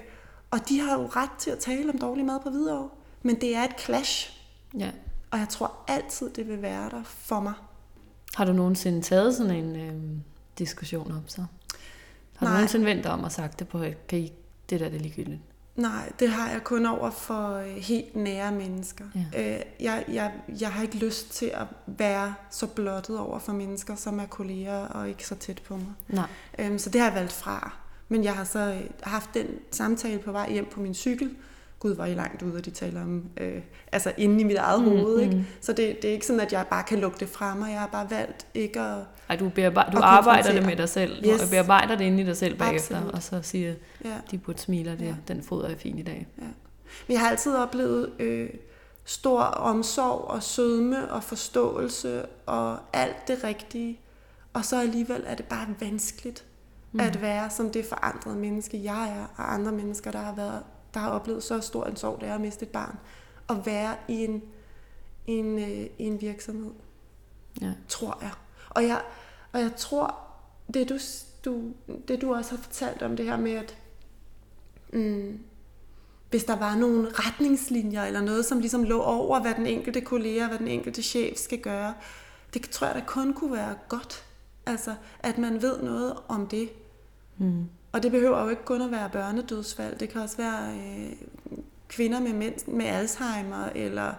[0.52, 2.90] og de har jo ret til at tale om dårlig mad på Hvidovre.
[3.24, 4.42] Men det er et clash,
[4.78, 4.92] ja.
[5.32, 7.54] og jeg tror altid, det vil være der for mig.
[8.36, 10.20] Har du nogensinde taget sådan en øh,
[10.58, 11.42] diskussion op så?
[12.36, 12.54] Har du Nej.
[12.54, 14.34] nogensinde vendt om og sagt det på, at kan I,
[14.70, 15.42] det der det er ligegyldigt?
[15.76, 19.06] Nej, det har jeg kun over for øh, helt nære mennesker.
[19.34, 19.56] Ja.
[19.56, 23.96] Øh, jeg, jeg, jeg har ikke lyst til at være så blottet over for mennesker,
[23.96, 25.94] som er kolleger og ikke så tæt på mig.
[26.08, 26.28] Nej.
[26.60, 27.74] Øhm, så det har jeg valgt fra.
[28.10, 31.36] Men jeg har så øh, haft den samtale på vej hjem på min cykel.
[31.82, 34.82] Gud, var I langt ude, og de taler om, øh, altså inde i mit eget
[34.82, 35.20] Mm, hoved.
[35.22, 35.36] Ikke?
[35.36, 35.44] mm.
[35.62, 37.72] Så det, det er ikke sådan, at jeg bare kan lukke det fra mig.
[37.72, 38.98] Jeg har bare valgt ikke at...
[39.30, 41.26] Ej, du, bearbejder, du Og arbejder det med dig selv.
[41.26, 41.42] Yes.
[41.42, 43.16] Du bearbejder det inde i dig selv bagefter, Absolut.
[43.16, 43.74] og så siger,
[44.06, 44.16] Ja.
[44.32, 45.16] de burde smile, det, Ja.
[45.28, 46.28] den fod er fin i dag.
[47.08, 48.50] Men jeg har altid oplevet øh,
[49.06, 54.00] stor omsorg og sødme og forståelse og alt det rigtige.
[54.54, 56.44] Og så alligevel er det bare vanskeligt
[56.92, 57.00] mm.
[57.00, 60.62] at være som det forandrede menneske, jeg er, og andre mennesker, der har, været,
[60.94, 62.98] der har oplevet så stor en sorg, det er at miste et barn.
[63.50, 64.44] At være i en,
[65.28, 66.72] en, øh, en virksomhed,
[67.62, 67.72] Ja.
[67.88, 68.32] tror jeg.
[68.70, 69.02] Og jeg,
[69.54, 70.16] og jeg tror,
[70.74, 70.98] det du,
[71.46, 71.64] du,
[72.08, 73.78] det du også har fortalt om det her med, at
[74.94, 75.40] mm,
[76.30, 80.48] hvis der var nogle retningslinjer eller noget, som ligesom lå over, hvad den enkelte kollega,
[80.48, 81.94] hvad den enkelte chef skal gøre,
[82.54, 84.26] det tror jeg, der kun kunne være godt.
[84.66, 86.70] Altså, at man ved noget om det.
[87.38, 87.66] Mm.
[87.92, 89.98] Og det behøver jo ikke kun at være børnedødsfald.
[89.98, 91.12] Det kan også være øh,
[91.88, 94.14] kvinder med, mænd, med Alzheimer, eller...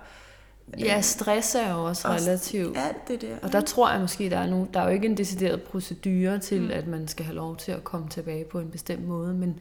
[0.78, 2.76] Ja, stress er jo også relativt.
[2.76, 3.36] Alt det der.
[3.42, 6.38] Og der tror jeg måske, der er, nu, der er jo ikke en decideret procedure
[6.38, 6.70] til, mm.
[6.70, 9.58] at man skal have lov til at komme tilbage på en bestemt måde, men,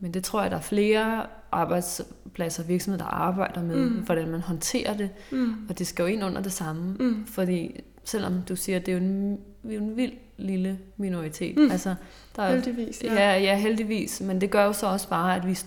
[0.00, 3.96] men det tror jeg, der er flere arbejdspladser og virksomheder, der arbejder med, mm.
[3.96, 5.10] hvordan man håndterer det.
[5.30, 5.54] Mm.
[5.68, 7.26] Og det skal jo ind under det samme, mm.
[7.26, 11.56] fordi selvom du siger, at det er jo en, vi er en vild lille minoritet.
[11.56, 11.70] Mm.
[11.70, 11.94] Altså,
[12.36, 13.14] der er, heldigvis, ja.
[13.14, 13.38] ja.
[13.38, 14.20] Ja, heldigvis.
[14.20, 15.58] Men det gør jo så også bare, at, vi,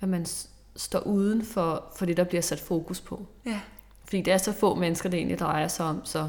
[0.00, 0.26] at man
[0.76, 3.26] står uden for, for det, der bliver sat fokus på.
[3.46, 3.60] Ja.
[4.04, 6.28] Fordi det er så få mennesker, det egentlig drejer sig om, så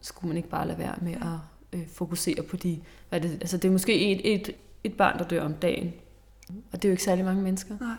[0.00, 1.18] skulle man ikke bare lade være med ja.
[1.18, 2.80] at øh, fokusere på de...
[3.08, 4.50] Hvad det, altså det er måske et, et,
[4.84, 5.92] et barn, der dør om dagen.
[6.48, 7.74] Og det er jo ikke særlig mange mennesker.
[7.80, 7.96] Nej.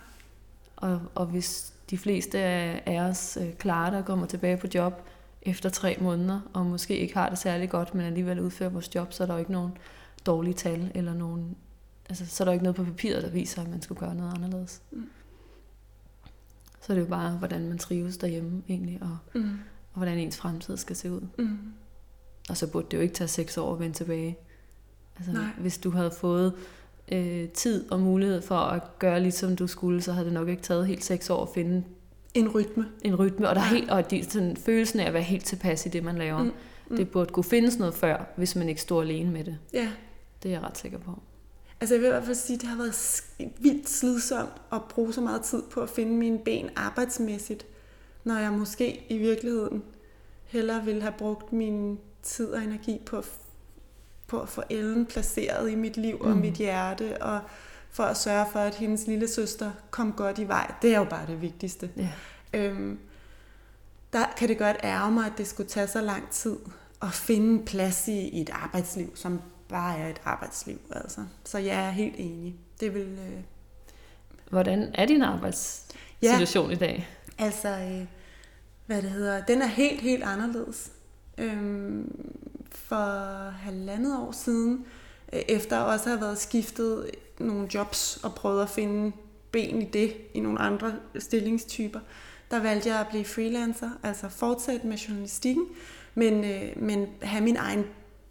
[0.76, 5.08] Og, og hvis de fleste af os øh, klarer det og kommer tilbage på job
[5.42, 9.12] efter tre måneder, og måske ikke har det særlig godt, men alligevel udfører vores job,
[9.12, 9.72] så er der jo ikke nogen
[10.26, 11.56] dårlige tal, eller nogen,
[12.08, 14.34] altså, så er der ikke noget på papiret, der viser, at man skulle gøre noget
[14.34, 14.82] anderledes.
[14.90, 15.08] Mm.
[16.80, 19.58] Så er det jo bare, hvordan man trives derhjemme egentlig, og, mm.
[19.92, 21.26] og hvordan ens fremtid skal se ud.
[21.38, 21.58] Mm.
[22.48, 24.38] Og så burde det jo ikke tage seks år at vende tilbage.
[25.16, 25.48] Altså, Nej.
[25.58, 26.54] hvis du havde fået
[27.12, 30.62] øh, tid og mulighed for at gøre ligesom du skulle, så havde det nok ikke
[30.62, 31.84] taget helt seks år at finde
[32.34, 32.86] en rytme.
[33.02, 35.86] En rytme, og, der er helt, og de, sådan, følelsen af at være helt tilpas
[35.86, 36.42] i det, man laver.
[36.42, 36.52] Mm.
[36.90, 36.96] Mm.
[36.96, 39.58] Det burde kunne findes noget før, hvis man ikke står alene med det.
[39.72, 39.88] Ja.
[40.42, 41.18] Det er jeg ret sikker på.
[41.80, 43.22] Altså jeg vil i hvert fald sige, at det har været
[43.58, 47.66] vildt slidsomt at bruge så meget tid på at finde mine ben arbejdsmæssigt,
[48.24, 49.82] når jeg måske i virkeligheden
[50.44, 53.22] hellere ville have brugt min tid og energi på,
[54.26, 56.30] på at få Ellen placeret i mit liv mm.
[56.30, 57.40] og mit hjerte, og
[57.90, 60.74] for at sørge for, at hendes lille søster kom godt i vej.
[60.82, 61.90] Det er jo bare det vigtigste.
[61.96, 62.10] Ja.
[62.54, 62.98] Øhm,
[64.12, 66.56] der kan det godt ærge mig, at det skulle tage så lang tid
[67.02, 70.78] at finde plads i et arbejdsliv, som bare er et arbejdsliv.
[70.90, 71.20] Altså.
[71.44, 72.56] Så jeg er helt enig.
[72.80, 73.02] Det vil...
[73.02, 73.42] Øh...
[74.50, 77.08] Hvordan er din arbejdssituation ja, i dag?
[77.38, 78.06] Altså, øh,
[78.86, 80.92] hvad det hedder, den er helt, helt anderledes.
[81.38, 82.30] Øhm,
[82.72, 84.84] for halvandet år siden,
[85.32, 89.12] øh, efter også at have været skiftet nogle jobs og prøvet at finde
[89.52, 92.00] ben i det i nogle andre stillingstyper,
[92.50, 95.66] der valgte jeg at blive freelancer, altså fortsætte med journalistikken,
[96.14, 97.84] men, øh, men have min egen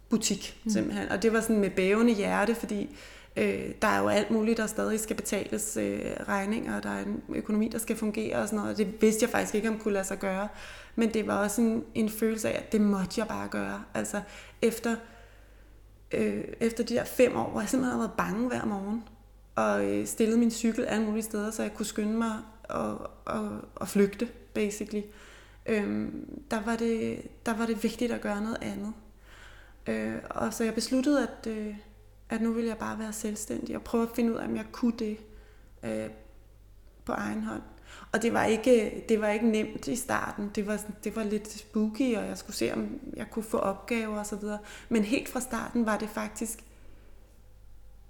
[0.08, 0.70] butik mm.
[0.70, 1.08] simpelthen.
[1.08, 2.96] Og det var sådan med bævende hjerte, fordi
[3.36, 7.04] øh, der er jo alt muligt, der stadig skal betales øh, regninger, og der er
[7.04, 9.78] en økonomi, der skal fungere og sådan noget, og det vidste jeg faktisk ikke, om
[9.78, 10.48] kunne lade sig gøre.
[10.96, 13.82] Men det var også en, en følelse af, at det måtte jeg bare gøre.
[13.94, 14.20] Altså
[14.62, 14.96] efter,
[16.12, 19.04] øh, efter de der fem år, hvor jeg simpelthen havde været bange hver morgen,
[19.54, 23.50] og øh, stillet min cykel alle mulige steder, så jeg kunne skynde mig og, og,
[23.74, 25.02] og flygte, basically.
[25.66, 28.92] Øhm, der, var det, der var det vigtigt at gøre noget andet.
[29.86, 31.74] Øh, og så jeg besluttede, at, øh,
[32.28, 34.64] at nu ville jeg bare være selvstændig og prøve at finde ud af, om jeg
[34.72, 35.16] kunne det
[35.82, 36.10] øh,
[37.04, 37.62] på egen hånd.
[38.12, 40.50] Og det var ikke, det var ikke nemt i starten.
[40.54, 44.18] Det var, det var lidt spooky, og jeg skulle se, om jeg kunne få opgaver
[44.18, 44.58] og så videre.
[44.88, 46.64] Men helt fra starten var det faktisk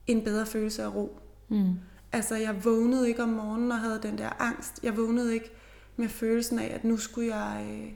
[0.07, 1.19] en bedre følelse af ro.
[1.49, 1.75] Mm.
[2.13, 4.81] Altså, jeg vågnede ikke om morgenen og havde den der angst.
[4.83, 5.51] Jeg vågnede ikke
[5.97, 7.93] med følelsen af, at nu skulle jeg, øh,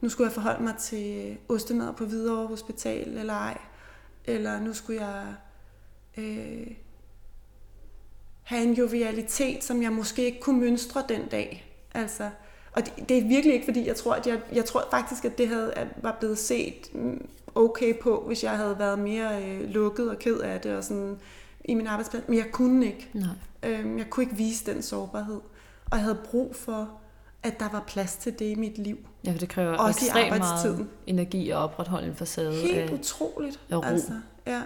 [0.00, 3.58] nu skulle jeg forholde mig til ostemad på Hvidovre Hospital eller ej.
[4.24, 5.34] Eller nu skulle jeg
[6.16, 6.66] øh,
[8.48, 11.74] have en jovialitet, som jeg måske ikke kunne mønstre den dag.
[11.94, 12.30] Altså,
[12.72, 15.38] og det, det er virkelig ikke, fordi jeg tror, at jeg, jeg tror faktisk, at
[15.38, 19.70] det havde, at var blevet set mm, okay på, hvis jeg havde været mere øh,
[19.70, 21.18] lukket og ked af det og sådan
[21.64, 22.24] i min arbejdsplads.
[22.28, 23.08] Men jeg kunne ikke.
[23.14, 23.28] Nej.
[23.62, 25.40] Øhm, jeg kunne ikke vise den sårbarhed.
[25.90, 26.90] Og jeg havde brug for,
[27.42, 28.98] at der var plads til det i mit liv.
[29.24, 32.52] Ja, for det kræver også ekstremt meget energi at opretholde en facade.
[32.52, 33.60] Helt af, utroligt.
[33.70, 33.82] Af ro.
[33.82, 34.12] Altså,
[34.46, 34.62] ja.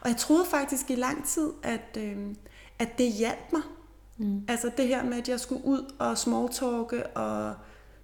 [0.00, 2.16] Og jeg troede faktisk i lang tid, at, øh,
[2.78, 3.62] at det hjalp mig.
[4.18, 4.42] Mm.
[4.48, 7.54] Altså det her med, at jeg skulle ud og smalltalke og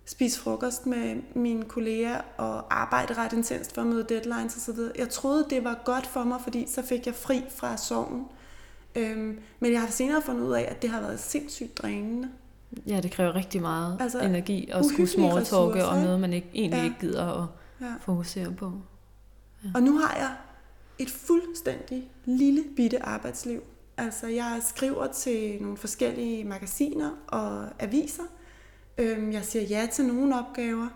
[0.05, 4.79] spise frokost med mine kolleger og arbejde ret intenst for at møde deadlines osv.
[4.99, 8.27] Jeg troede, det var godt for mig, fordi så fik jeg fri fra sorgen.
[8.95, 12.29] Øhm, men jeg har senere fundet ud af, at det har været sindssygt drænende.
[12.87, 16.79] Ja, det kræver rigtig meget altså, energi at skulle smalltalke om noget, man ikke, egentlig
[16.79, 16.85] ja.
[16.85, 17.47] ikke gider at
[17.81, 17.93] ja.
[18.01, 18.73] fokusere på.
[19.65, 19.71] Ja.
[19.75, 20.31] Og nu har jeg
[20.99, 23.63] et fuldstændig lille bitte arbejdsliv.
[24.03, 28.23] Altså, jeg skriver til nogle forskellige magasiner og aviser.
[28.99, 30.89] Øhm, jeg siger ja til nogle opgaver,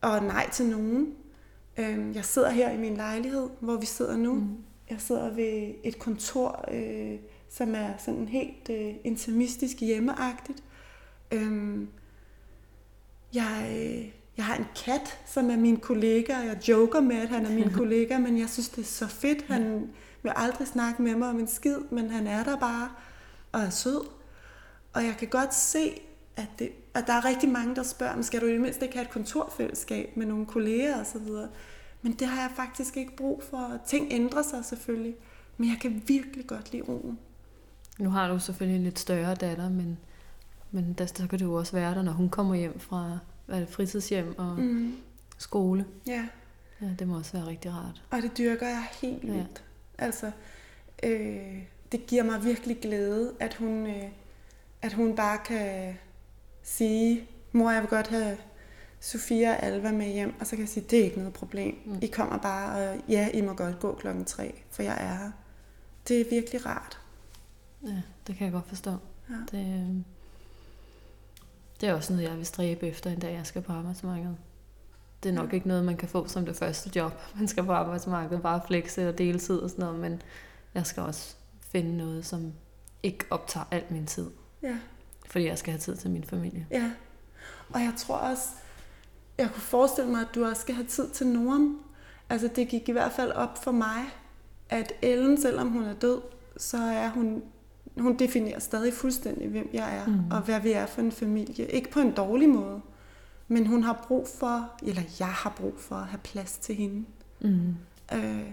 [0.00, 1.14] og nej til nogen.
[1.76, 4.34] Øhm, jeg sidder her i min lejlighed, hvor vi sidder nu.
[4.34, 4.56] Mm.
[4.90, 7.18] Jeg sidder ved et kontor, øh,
[7.50, 10.62] som er sådan helt øh, intimistisk hjemmeagtigt.
[11.32, 11.88] Øhm,
[13.34, 17.28] jeg, øh, jeg har en kat, som er min kollega, og jeg joker med, at
[17.28, 19.42] han er min kollega, men jeg synes, det er så fedt.
[19.42, 19.90] Han
[20.26, 22.88] vil aldrig snakke med mig om en skid, men han er der bare
[23.52, 24.00] og er sød.
[24.92, 26.00] Og jeg kan godt se,
[26.36, 28.96] at, det, at der er rigtig mange, der spørger, skal du i det mindste ikke
[28.96, 31.28] have et kontorfællesskab med nogle kolleger osv.?
[32.02, 33.80] Men det har jeg faktisk ikke brug for.
[33.86, 35.14] Ting ændrer sig selvfølgelig,
[35.56, 37.18] men jeg kan virkelig godt lide roen.
[37.98, 39.98] Nu har du selvfølgelig en lidt større datter, men,
[40.70, 43.60] men der, så kan det jo også være der, når hun kommer hjem fra hvad
[43.60, 44.94] det, fritidshjem og mm.
[45.38, 45.86] skole.
[46.06, 46.26] Ja.
[46.80, 48.02] Ja, det må også være rigtig rart.
[48.10, 49.64] Og det dyrker jeg helt vildt.
[49.98, 50.30] Altså,
[51.02, 54.08] øh, det giver mig virkelig glæde, at hun, øh,
[54.82, 55.98] at hun bare kan
[56.62, 58.38] sige, mor, jeg vil godt have
[59.00, 61.78] Sofia og Alva med hjem, og så kan jeg sige, det er ikke noget problem.
[61.84, 61.98] Mm.
[62.02, 65.30] I kommer bare, og ja, I må godt gå klokken tre, for jeg er her.
[66.08, 66.98] Det er virkelig rart.
[67.82, 68.90] Ja, det kan jeg godt forstå.
[69.30, 69.34] Ja.
[69.50, 69.96] Det, øh,
[71.80, 74.36] det er også noget, jeg vil stræbe efter en dag, jeg skal på arbejdsmarkedet.
[75.26, 77.12] Det er nok ikke noget, man kan få som det første job.
[77.38, 80.22] Man skal på arbejdsmarkedet bare flexe og deltid og sådan noget, men
[80.74, 82.52] jeg skal også finde noget, som
[83.02, 84.30] ikke optager al min tid.
[84.62, 84.76] Ja.
[85.26, 86.66] Fordi jeg skal have tid til min familie.
[86.70, 86.90] Ja.
[87.70, 88.48] Og jeg tror også,
[89.38, 91.78] jeg kunne forestille mig, at du også skal have tid til Norm.
[92.30, 94.04] Altså det gik i hvert fald op for mig,
[94.68, 96.20] at Ellen, selvom hun er død,
[96.56, 97.42] så er hun,
[97.98, 100.30] hun definerer stadig fuldstændig, hvem jeg er, mm.
[100.30, 101.66] og hvad vi er for en familie.
[101.66, 102.80] Ikke på en dårlig måde,
[103.48, 107.06] men hun har brug for, eller jeg har brug for at have plads til hende.
[107.40, 107.76] Mm.
[108.12, 108.50] Øh,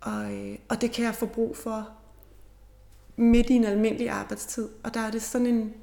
[0.00, 1.88] og, øh, og det kan jeg få brug for
[3.16, 4.68] midt i en almindelig arbejdstid.
[4.84, 5.74] Og der er det sådan en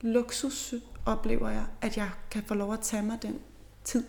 [0.00, 0.74] luksus,
[1.06, 3.40] oplever jeg, at jeg kan få lov at tage mig den
[3.84, 4.04] tid.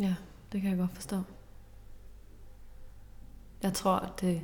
[0.00, 0.14] Ja,
[0.52, 1.22] det kan jeg godt forstå.
[3.62, 4.42] Jeg tror, at det,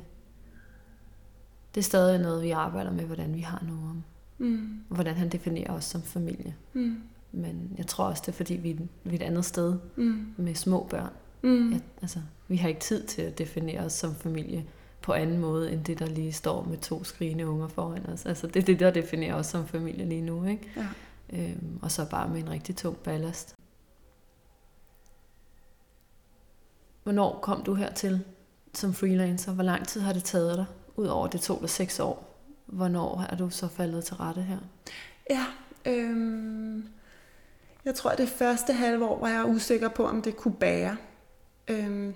[1.75, 4.03] det er stadig noget, vi arbejder med, hvordan vi har noget om.
[4.37, 4.83] Mm.
[4.89, 6.55] Hvordan han definerer os som familie.
[6.73, 7.01] Mm.
[7.31, 10.33] Men jeg tror også, det er fordi, vi, vi er et andet sted mm.
[10.37, 11.11] med små børn.
[11.41, 11.71] Mm.
[11.71, 14.65] Ja, altså, vi har ikke tid til at definere os som familie
[15.01, 18.25] på anden måde, end det, der lige står med to skrigende unger foran os.
[18.25, 20.45] Altså, det er det, der definerer os som familie lige nu.
[20.45, 20.69] Ikke?
[20.75, 20.87] Ja.
[21.33, 23.55] Øhm, og så bare med en rigtig tung ballast.
[27.03, 28.23] Hvornår kom du hertil
[28.73, 29.53] som freelancer?
[29.53, 30.65] Hvor lang tid har det taget dig?
[30.95, 32.26] Udover det tog dig seks år.
[32.67, 34.57] Hvornår er du så faldet til rette her?
[35.29, 35.45] Ja,
[35.85, 36.87] øhm,
[37.85, 40.97] jeg tror, at det første halve år var jeg usikker på, om det kunne bære.
[41.67, 42.13] Øhm,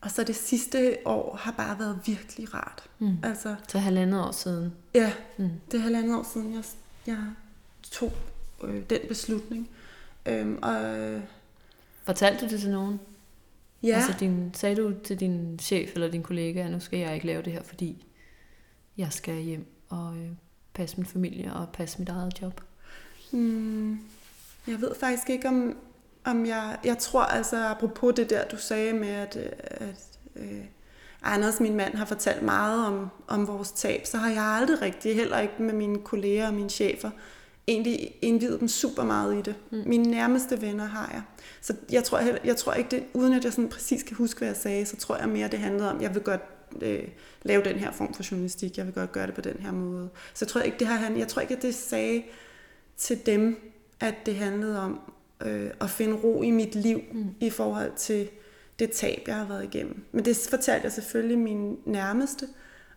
[0.00, 2.84] og så det sidste år har bare været virkelig rart.
[2.98, 3.16] Mm.
[3.22, 4.74] Altså, så halvandet år siden?
[4.94, 5.50] Ja, mm.
[5.70, 6.64] det er halvandet år siden, jeg,
[7.06, 7.24] jeg
[7.82, 8.12] tog
[8.64, 9.70] øh, den beslutning.
[10.26, 11.20] Øhm, og,
[12.02, 13.00] Fortalte du det til nogen?
[13.82, 13.94] Ja.
[13.94, 17.26] Altså din, sagde du til din chef eller din kollega, at nu skal jeg ikke
[17.26, 18.06] lave det her, fordi
[18.98, 20.30] jeg skal hjem og øh,
[20.74, 22.60] passe min familie og passe mit eget job?
[23.32, 24.00] Mm,
[24.66, 25.76] jeg ved faktisk ikke, om,
[26.24, 30.64] om jeg, jeg tror altså, apropos det der, du sagde med, at, øh, at øh,
[31.22, 35.14] Anders, min mand, har fortalt meget om, om vores tab, så har jeg aldrig rigtig,
[35.14, 37.10] heller ikke med mine kolleger og mine chefer,
[37.68, 39.54] egentlig indvidet dem super meget i det.
[39.70, 39.82] Mm.
[39.86, 41.22] Mine nærmeste venner har jeg.
[41.60, 44.38] Så jeg tror, jeg, jeg tror ikke det, uden at jeg sådan præcis kan huske,
[44.38, 47.08] hvad jeg sagde, så tror jeg mere, det handlede om, jeg vil godt øh,
[47.42, 50.08] lave den her form for journalistik, jeg vil godt gøre det på den her måde.
[50.34, 52.22] Så jeg tror ikke, det har, jeg tror ikke, at det sagde
[52.96, 55.00] til dem, at det handlede om
[55.46, 57.24] øh, at finde ro i mit liv mm.
[57.40, 58.28] i forhold til
[58.78, 60.04] det tab, jeg har været igennem.
[60.12, 62.48] Men det fortalte jeg selvfølgelig mine nærmeste,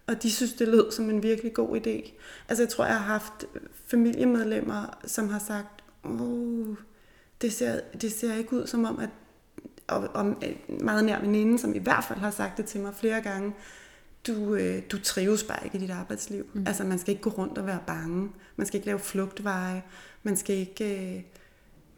[0.08, 2.12] og de synes, det lød som en virkelig god idé.
[2.50, 3.46] Altså jeg tror, jeg har haft
[3.88, 6.76] familiemedlemmer, som har sagt, oh,
[7.42, 9.10] det ser, det ser ikke ud som om, at
[9.92, 10.36] og, og
[10.82, 13.54] meget nær veninde, som i hvert fald har sagt det til mig flere gange,
[14.28, 16.46] du, øh, du trives bare ikke i dit arbejdsliv.
[16.54, 16.68] Mm.
[16.68, 18.30] Altså man skal ikke gå rundt og være bange.
[18.56, 19.84] Man skal ikke lave flugtveje.
[20.24, 21.16] Man skal ikke...
[21.16, 21.24] Øh,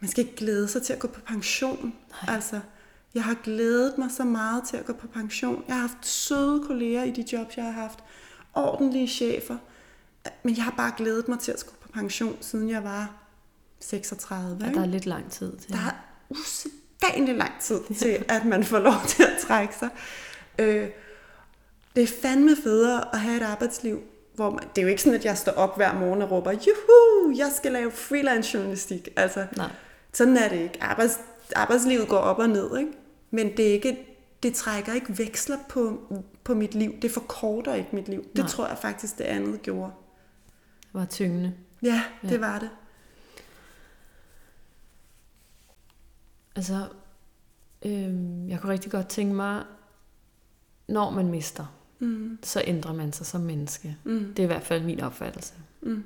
[0.00, 1.94] man skal ikke glæde sig til at gå på pension.
[2.22, 2.34] Nej.
[2.34, 2.60] Altså,
[3.14, 5.64] jeg har glædet mig så meget til at gå på pension.
[5.68, 7.98] Jeg har haft søde kolleger i de jobs, jeg har haft.
[8.54, 9.56] Ordentlige chefer.
[10.42, 13.14] Men jeg har bare glædet mig til at gå på pension, siden jeg var
[13.80, 14.58] 36.
[14.64, 15.72] Ja, der er lidt lang tid til.
[15.72, 16.83] Der er usædvanligt
[17.36, 19.88] lang tid til, at man får lov til at trække sig.
[20.58, 20.88] Øh,
[21.96, 24.00] det er fandme federe at have et arbejdsliv,
[24.34, 26.52] hvor man, det er jo ikke sådan, at jeg står op hver morgen og råber,
[26.52, 29.08] juhu, jeg skal lave freelance journalistik.
[29.16, 29.70] Altså, Nej.
[30.12, 30.82] Sådan er det ikke.
[30.82, 31.20] Arbejds,
[31.56, 32.92] arbejdslivet går op og ned, ikke?
[33.30, 36.00] Men det, er ikke, det trækker ikke veksler på,
[36.44, 36.92] på mit liv.
[37.02, 38.20] Det forkorter ikke mit liv.
[38.20, 38.42] Nej.
[38.42, 39.92] Det tror jeg faktisk, det andet gjorde.
[40.82, 41.54] Det var tyngende.
[41.82, 42.38] Ja, det ja.
[42.38, 42.70] var det.
[46.56, 46.86] Altså,
[47.86, 49.62] Øhm, jeg kunne rigtig godt tænke mig,
[50.88, 51.66] når man mister,
[51.98, 52.38] Mm.
[52.42, 53.96] så ændrer man sig som menneske.
[54.04, 54.24] Mm.
[54.36, 55.54] Det er i hvert fald min opfattelse.
[55.82, 56.04] Mm.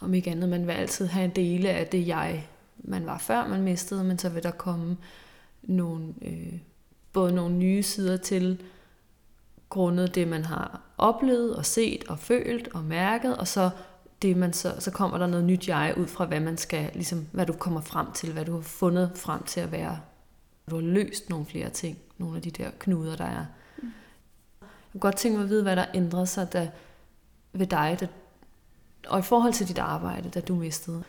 [0.00, 3.48] Om ikke andet, man vil altid have en dele af det jeg, man var før
[3.48, 4.96] man mistede, men så vil der komme
[5.62, 6.58] nogle, øh,
[7.12, 8.62] både nogle nye sider til,
[9.68, 13.70] grundet det, man har oplevet og set og følt og mærket, og så
[14.22, 17.26] det man så, så kommer der noget nyt jeg ud fra, hvad man skal, ligesom,
[17.32, 20.00] hvad du kommer frem til, hvad du har fundet frem til at være.
[20.70, 23.46] Du har løst nogle flere ting, nogle af de der knuder, der er.
[24.62, 26.70] Jeg kunne godt tænke mig at vide, hvad der ændrede sig da,
[27.52, 28.08] ved dig, da,
[29.08, 31.02] og i forhold til dit arbejde, da du mistede.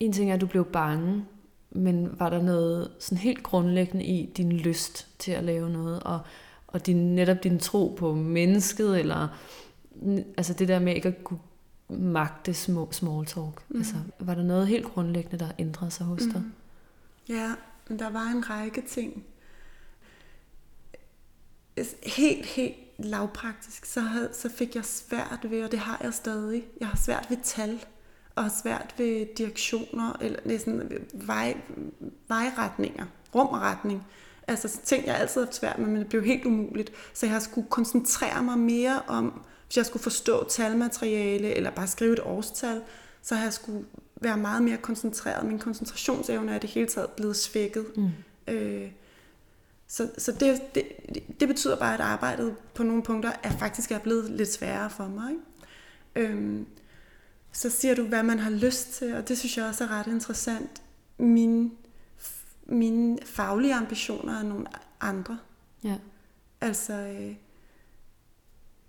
[0.00, 1.24] En ting er, at du blev bange,
[1.70, 6.20] men var der noget sådan helt grundlæggende i din lyst til at lave noget, og,
[6.66, 9.28] og din, netop din tro på mennesket, eller
[10.36, 11.40] altså det der med ikke at kunne
[11.88, 13.64] magte små small talk.
[13.68, 13.76] Mm.
[13.76, 16.42] Altså, var der noget helt grundlæggende, der ændrede sig hos dig?
[16.44, 16.52] Mm.
[17.28, 17.54] Ja,
[17.88, 19.24] men der var en række ting.
[22.02, 26.64] Helt, helt lavpraktisk, så, havde, så fik jeg svært ved, og det har jeg stadig,
[26.80, 27.84] jeg har svært ved tal,
[28.34, 31.56] og har svært ved direktioner, eller næsten vej,
[32.28, 34.06] vejretninger, rumretning.
[34.48, 36.92] Altså ting, jeg altid har haft svært med, men det blev helt umuligt.
[37.14, 42.12] Så jeg skulle koncentrere mig mere om, hvis jeg skulle forstå talmateriale, eller bare skrive
[42.12, 42.82] et årstal,
[43.22, 43.84] så har jeg skulle
[44.20, 45.46] være meget mere koncentreret.
[45.46, 47.86] Min koncentrationsevne er det hele taget blevet svækket.
[47.96, 48.10] Mm.
[48.54, 48.90] Øh,
[49.86, 50.84] så så det, det,
[51.40, 55.08] det betyder bare, at arbejdet på nogle punkter er faktisk er blevet lidt sværere for
[55.08, 55.30] mig.
[55.30, 56.32] Ikke?
[56.32, 56.66] Øhm,
[57.52, 60.06] så siger du, hvad man har lyst til, og det synes jeg også er ret
[60.06, 60.82] interessant.
[61.18, 61.70] Mine,
[62.66, 64.66] mine faglige ambitioner er nogle
[65.00, 65.38] andre.
[65.84, 65.96] Ja.
[66.60, 67.34] Altså, øh,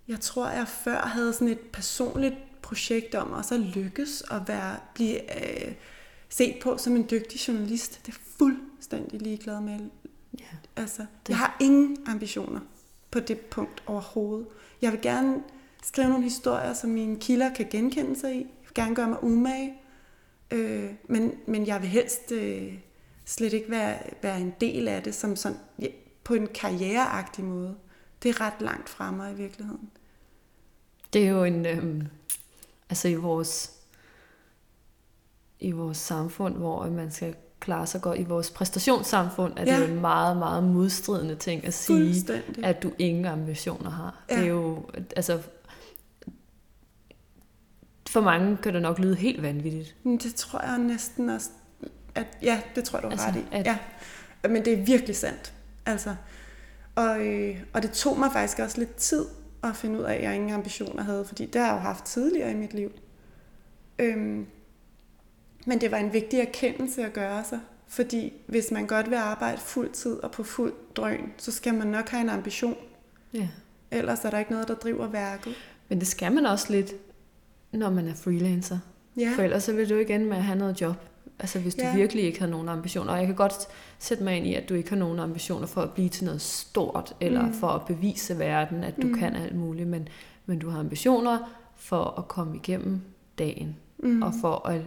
[0.08, 4.76] jeg tror, jeg før havde sådan et personligt projekt om også at lykkes og være,
[4.94, 5.74] blive øh,
[6.28, 8.06] set på som en dygtig journalist.
[8.06, 9.78] Det er fuldstændig ligeglad med.
[10.38, 10.44] Ja.
[10.76, 11.28] Altså, det.
[11.28, 12.60] jeg har ingen ambitioner
[13.10, 14.46] på det punkt overhovedet.
[14.82, 15.42] Jeg vil gerne
[15.82, 18.38] skrive nogle historier, som mine kilder kan genkende sig i.
[18.38, 19.74] Jeg vil gerne gøre mig umage.
[20.50, 22.74] Øh, men, men jeg vil helst øh,
[23.24, 25.86] slet ikke være, være en del af det som sådan, ja,
[26.24, 27.76] på en karriereagtig måde.
[28.22, 29.90] Det er ret langt fra mig i virkeligheden.
[31.12, 32.02] Det er jo en, øh,
[32.90, 33.72] altså i vores,
[35.60, 39.80] i vores samfund, hvor man skal klare sig godt i vores præstationssamfund, er ja.
[39.80, 44.24] det jo en meget, meget modstridende ting at sige, at du ingen ambitioner har.
[44.30, 44.36] Ja.
[44.36, 45.42] Det er jo, altså,
[48.08, 49.96] for mange kan det nok lyde helt vanvittigt.
[50.04, 51.50] Det tror jeg næsten også,
[52.14, 53.44] at, ja, det tror jeg, du altså, ret i.
[53.52, 53.66] At...
[53.66, 53.78] Ja.
[54.48, 55.52] Men det er virkelig sandt.
[55.86, 56.14] Altså,
[56.94, 59.26] og, øh, og det tog mig faktisk også lidt tid
[59.62, 62.04] at finde ud af, at jeg ingen ambitioner havde, fordi det har jeg jo haft
[62.04, 62.90] tidligere i mit liv.
[63.98, 64.46] Øhm,
[65.66, 69.58] men det var en vigtig erkendelse at gøre sig, fordi hvis man godt vil arbejde
[69.58, 72.76] fuld tid og på fuld drøn, så skal man nok have en ambition.
[73.34, 73.48] Ja.
[73.90, 75.54] Ellers er der ikke noget, der driver værket.
[75.88, 76.92] Men det skal man også lidt,
[77.72, 78.78] når man er freelancer.
[79.16, 79.32] Ja.
[79.36, 80.96] For ellers så vil du igen med at have noget job.
[81.40, 81.94] Altså hvis du Ja.
[81.96, 83.12] virkelig ikke har nogen ambitioner.
[83.12, 83.54] Og jeg kan godt
[83.98, 86.40] sætte mig ind i, at du ikke har nogen ambitioner for at blive til noget
[86.40, 87.52] stort, eller Mm.
[87.54, 89.14] for at bevise verden, at du Mm.
[89.18, 89.88] kan alt muligt.
[89.88, 90.08] Men,
[90.46, 91.38] men du har ambitioner
[91.76, 93.00] for at komme igennem
[93.38, 94.22] dagen, Mm.
[94.22, 94.80] og for at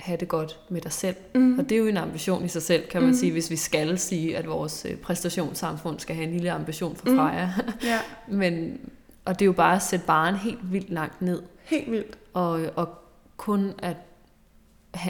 [0.00, 1.16] have det godt med dig selv.
[1.34, 1.58] Mm.
[1.58, 3.16] Og det er jo en ambition i sig selv, kan man Mm.
[3.16, 7.10] sige, hvis vi skal sige, at vores øh, præstationssamfund skal have en lille ambition for
[7.10, 7.16] Mm.
[7.16, 7.48] Freja.
[7.84, 8.78] Ja, Men,
[9.24, 12.18] og det er jo bare at sætte baren helt vildt langt ned, helt vildt.
[12.32, 12.88] og, og
[13.36, 13.96] kun at,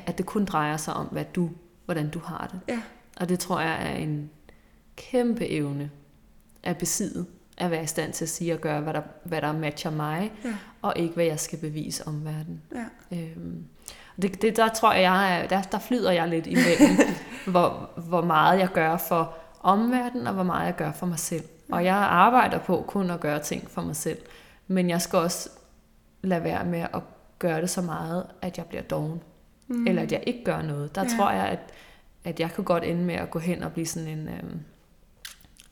[0.07, 1.51] at det kun drejer sig om, hvad du,
[1.85, 2.61] hvordan du har det.
[2.69, 2.81] Ja.
[3.21, 4.31] Og det tror jeg er en
[4.97, 5.91] kæmpe evne
[6.63, 7.27] at besidde,
[7.59, 10.33] at være i stand til at sige og gøre, hvad der, hvad der matcher mig,
[10.45, 10.55] Ja.
[10.83, 12.63] og ikke hvad jeg skal bevise om verden.
[12.75, 13.17] Ja.
[13.17, 13.65] Øhm,
[14.23, 16.97] det, det, der tror jeg, er, der, der flyder jeg lidt imellem,
[17.53, 21.45] hvor, hvor meget jeg gør for omverdenen, og hvor meget jeg gør for mig selv.
[21.73, 24.19] Og jeg arbejder på kun at gøre ting for mig selv.
[24.67, 25.49] Men jeg skal også
[26.23, 27.03] lade være med at
[27.39, 29.21] gøre det så meget, at jeg bliver doven.
[29.69, 29.87] Mm.
[29.87, 30.95] Eller at jeg ikke gør noget.
[30.95, 31.09] Der Ja.
[31.17, 31.59] tror jeg, at,
[32.25, 34.29] at jeg kan godt ende med at gå hen og blive sådan en...
[34.29, 34.61] Øhm,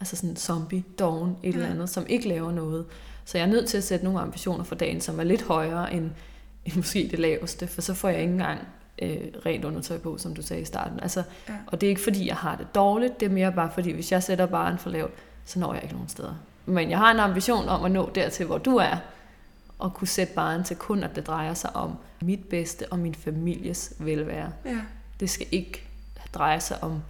[0.01, 1.59] altså sådan en zombie, doven, et Ja.
[1.59, 2.85] eller andet, som ikke laver noget.
[3.25, 5.93] Så jeg er nødt til at sætte nogle ambitioner for dagen, som er lidt højere
[5.95, 6.11] end,
[6.65, 8.61] end måske det laveste, for så får jeg ikke engang
[9.03, 9.17] øh,
[9.47, 11.01] rent undertøj på, som du sagde i starten.
[11.01, 11.55] Altså, Ja.
[11.67, 14.13] Og det er ikke fordi, jeg har det dårligt, det er mere bare fordi, hvis
[14.13, 15.13] jeg sætter baren for lavt,
[15.45, 16.35] så når jeg ikke nogen steder.
[16.67, 18.97] Men jeg har en ambition om at nå dertil, hvor du er,
[19.83, 23.15] og kunne sætte baren til kun, at det drejer sig om mit bedste og min
[23.15, 24.53] families velvære.
[24.65, 24.79] Ja.
[25.21, 25.89] Det skal ikke
[26.35, 27.03] dreje sig om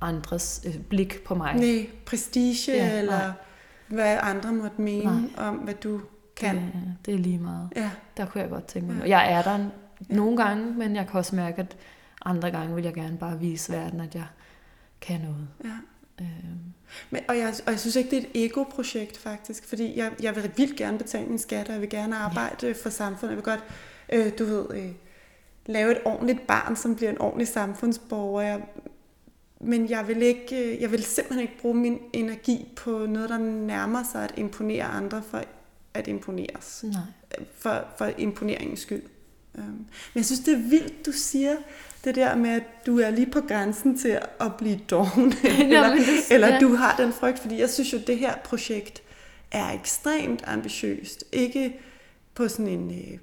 [0.00, 1.54] andres øh, blik på mig.
[1.54, 3.30] Nej, prestige Ja, ja, eller nej.
[3.88, 5.04] hvad andre måtte mene
[5.36, 5.48] Nej.
[5.48, 6.00] om, hvad du
[6.36, 6.56] kan.
[6.56, 7.68] Det, det er lige meget.
[7.76, 9.06] Ja, Der kunne jeg godt tænke mig.
[9.06, 9.18] Ja.
[9.18, 9.66] Jeg er der
[10.08, 11.76] nogle gange, men jeg kan også mærke, at
[12.24, 14.26] andre gange vil jeg gerne bare vise verden, at jeg
[15.00, 15.48] kan noget.
[15.64, 15.70] Ja.
[16.22, 16.58] Øhm,
[17.10, 20.36] Men, og, jeg, og jeg synes ikke, det er et ego-projekt faktisk, fordi jeg, jeg
[20.36, 22.72] vil vildt gerne betale min skat, og jeg vil gerne arbejde ja.
[22.72, 23.28] for samfundet.
[23.28, 23.64] Jeg vil godt,
[24.12, 24.92] øh, du ved, øh,
[25.66, 28.42] lave et ordentligt barn, som bliver en ordentlig samfundsborger.
[28.42, 28.62] Jeg,
[29.60, 33.38] men jeg vil, ikke, øh, jeg vil simpelthen ikke bruge min energi på noget, der
[33.38, 35.42] nærmer sig at imponere andre for
[35.94, 36.84] at imponeres.
[36.84, 37.02] nej.
[37.58, 39.02] For, for imponeringens skyld.
[39.54, 41.56] Øhm, Men jeg synes, det er vildt, du siger
[42.04, 46.30] det der med, at du er lige på grænsen til at blive doven, eller, det-
[46.30, 46.58] eller ja.
[46.60, 49.02] du har den frygt, fordi jeg synes jo, det her projekt
[49.50, 51.24] er ekstremt ambitiøst.
[51.32, 51.80] Ikke
[52.34, 53.18] på sådan en øh,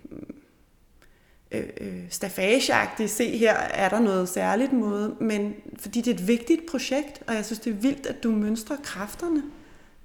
[1.51, 6.27] øh, øh, stafageagtig, se her er der noget særligt måde, men fordi det er et
[6.27, 9.43] vigtigt projekt, og jeg synes, det er vildt, at du mønstrer kræfterne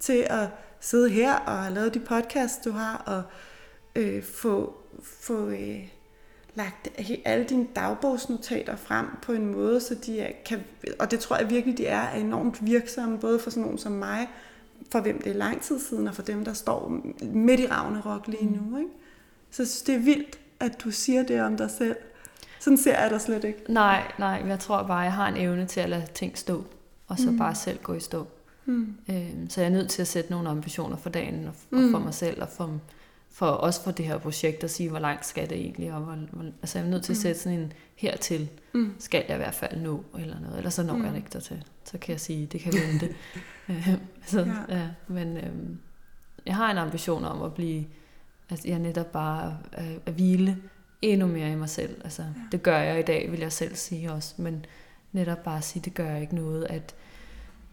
[0.00, 0.46] til at
[0.80, 3.22] sidde her og have lavet de podcasts, du har, og
[4.02, 5.78] øh, få, få øh,
[6.54, 6.88] lagt
[7.24, 10.60] alle dine dagbogsnotater frem på en måde, så de er, kan,
[10.98, 13.92] og det tror jeg virkelig, de er, er enormt virksomme, både for sådan nogen som
[13.92, 14.28] mig,
[14.92, 18.28] for hvem det er lang tid siden, og for dem, der står midt i Ragnarok
[18.28, 18.78] lige nu.
[18.78, 18.90] Ikke?
[19.50, 21.96] Så jeg synes, det er vildt, at du siger det om dig selv.
[22.60, 23.72] Sådan ser jeg dig slet ikke.
[23.72, 26.64] Nej, nej, men jeg tror bare, jeg har en evne til at lade ting stå,
[27.06, 27.38] og så mm.
[27.38, 28.26] bare selv gå i stå.
[28.64, 28.94] Mm.
[29.10, 31.84] Øhm, så jeg er nødt til at sætte nogle ambitioner for dagen, og, mm.
[31.84, 32.80] og for mig selv, og for,
[33.34, 36.14] for også for det her projekt, at sige, hvor langt skal det egentlig, og hvor,
[36.32, 38.94] hvor, altså jeg er nødt til at sætte sådan en hertil, Mm.
[38.98, 41.04] skal jeg i hvert fald nå, eller noget, ellers så når mm.
[41.04, 41.64] jeg ikke dertil.
[41.84, 43.08] Så kan jeg sige, det kan vente.
[43.68, 44.76] Øhm, så, Ja.
[44.78, 44.88] ja.
[45.08, 45.78] Men øhm,
[46.46, 47.84] jeg har en ambition om at blive,
[48.50, 50.56] altså jeg netop bare at, at hvile
[51.02, 52.00] endnu mere i mig selv.
[52.04, 52.28] Altså, ja.
[52.52, 54.64] Det gør jeg i dag, vil jeg selv sige også, men
[55.12, 56.94] netop bare at sige, det gør ikke noget, at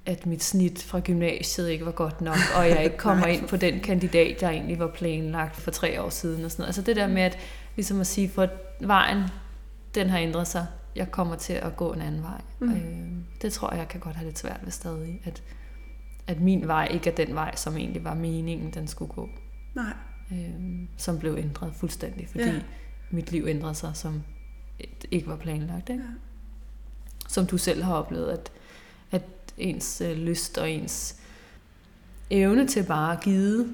[0.05, 3.57] at mit snit fra gymnasiet ikke var godt nok, og jeg ikke kommer ind på
[3.57, 6.45] den kandidat, jeg egentlig var planlagt for tre år siden.
[6.45, 6.67] Og sådan noget.
[6.69, 7.37] Altså det der med, at,
[7.75, 8.47] ligesom at sige, for
[8.81, 9.23] vejen,
[9.95, 10.65] den har ændret sig.
[10.95, 12.41] Jeg kommer til at gå en anden vej.
[12.59, 12.71] Mm.
[12.71, 15.21] Øh, det tror jeg, jeg kan godt have lidt svært ved stadig.
[15.23, 15.43] At,
[16.27, 19.29] at min vej ikke er den vej, som egentlig var meningen, den skulle gå.
[19.75, 19.93] Nej.
[20.31, 22.59] Øh, som blev ændret fuldstændig, fordi Ja.
[23.11, 24.23] mit liv ændrede sig, som
[25.11, 25.89] ikke var planlagt.
[25.89, 26.01] Ikke?
[26.03, 26.09] Ja.
[27.27, 28.51] Som du selv har oplevet, at
[29.61, 31.15] ens øh, lyst og ens
[32.29, 33.73] evne til bare at give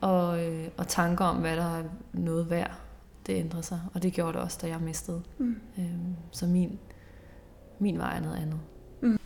[0.00, 2.70] og, øh, og tanker om, hvad der er noget værd,
[3.26, 3.80] det ændrer sig.
[3.94, 5.22] Og det gjorde det også, da jeg mistede.
[5.38, 5.56] Mm.
[5.78, 5.84] Øh,
[6.30, 6.78] så min,
[7.78, 8.60] min vej er noget andet.
[9.00, 9.18] Mm.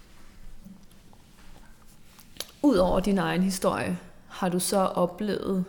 [2.63, 3.99] Udover din egen historie,
[4.29, 5.65] har du så oplevet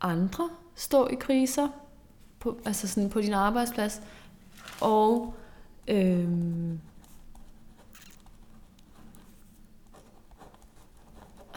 [0.00, 1.68] andre stå i kriser,
[2.40, 4.02] på, altså sådan på din arbejdsplads,
[4.80, 5.34] og
[5.88, 6.80] øhm,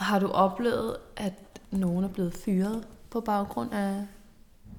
[0.03, 1.33] har du oplevet, at
[1.71, 4.07] nogen er blevet fyret på baggrund af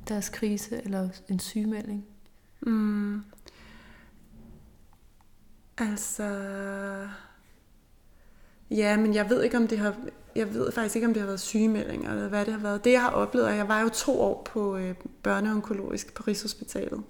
[0.09, 2.05] deres krise eller en sygemelding?
[2.61, 3.25] Mm.
[5.79, 6.29] Altså...
[8.70, 9.95] Ja, men jeg ved ikke, om det har...
[10.37, 12.85] Jeg ved faktisk ikke, om det har været sygemeldinger, eller hvad det har været.
[12.85, 17.03] Det, jeg har oplevet, og jeg var jo to år på øh, børneonkologisk på Rigshospitalet,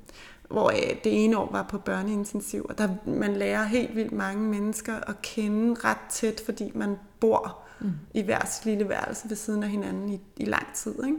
[0.51, 4.49] hvor øh, det ene år var på børneintensiv, og der man lærer helt vildt mange
[4.49, 7.93] mennesker at kende ret tæt, fordi man bor Mm.
[8.15, 10.95] i hver lille værelse ved siden af hinanden i, i lang tid.
[11.05, 11.19] Ikke?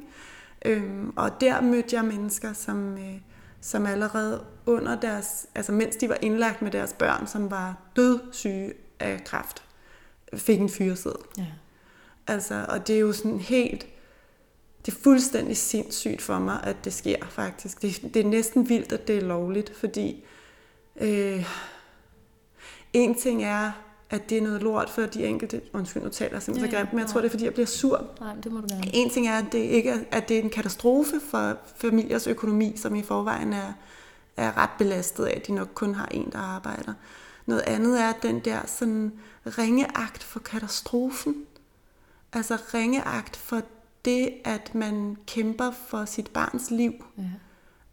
[0.66, 3.18] Øhm, og der mødte jeg mennesker, som, øh,
[3.62, 8.74] som allerede under deres, altså mens de var indlagt med deres børn, som var dødssyge
[9.00, 9.64] af kræft,
[10.34, 11.22] fik en fyreseddel.
[11.38, 11.46] Ja.
[12.28, 13.88] Altså, og det er jo sådan helt,
[14.86, 17.82] det er fuldstændig sindssygt for mig, at det sker faktisk.
[17.82, 20.24] Det, det er næsten vildt, at det er lovligt, fordi
[21.02, 21.46] øh,
[22.94, 23.72] en ting er,
[24.10, 26.80] at det er noget lort for de enkelte, undskyld, nu taler jeg simpelthen så Ja,
[26.80, 28.06] ja, grimt, men jeg tror, det er, fordi jeg bliver sur.
[28.20, 28.92] Nej, det må du gerne.
[28.94, 32.74] En ting er, at det, ikke er, at det er en katastrofe for familiers økonomi,
[32.76, 33.74] som i forvejen er,
[34.38, 36.94] er ret belastet af, at de nok kun har en, der arbejder.
[37.46, 39.14] Noget andet er den der sådan
[39.46, 41.36] ringeagt for katastrofen.
[42.34, 43.62] Altså ringeagt for
[44.06, 46.94] det, at man kæmper for sit barns liv.
[47.18, 47.24] Ja.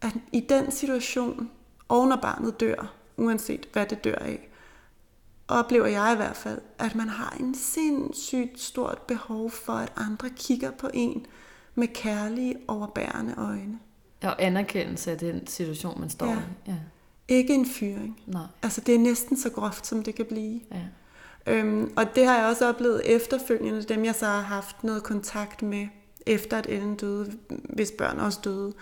[0.01, 1.49] At i den situation,
[1.87, 4.49] og når barnet dør, uanset hvad det dør af,
[5.53, 10.29] oplever jeg i hvert fald, at man har en sindssygt stort behov for, at andre
[10.29, 11.25] kigger på en
[11.75, 13.79] med kærlige, overbærende øjne.
[14.23, 16.33] Og anerkendelse af den situation, man står Ja.
[16.33, 16.37] i.
[16.67, 16.75] Ja.
[17.27, 18.19] Ikke en fyring.
[18.27, 18.41] Nej.
[18.63, 20.61] Altså det er næsten så groft, som det kan blive.
[20.71, 20.81] Ja.
[21.53, 25.61] Øhm, og det har jeg også oplevet efterfølgende, dem jeg så har haft noget kontakt
[25.61, 25.87] med,
[26.25, 28.73] efter at Ellen døde, hvis børn også døde,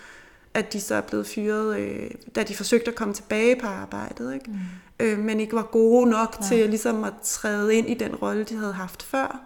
[0.53, 4.33] at de så er blevet fyret, øh, da de forsøgte at komme tilbage på arbejdet,
[4.33, 4.45] ikke?
[4.51, 4.57] Mm.
[4.99, 6.49] Øh, men ikke var gode nok Nej.
[6.49, 9.41] til ligesom at træde ind i den rolle, de havde haft før.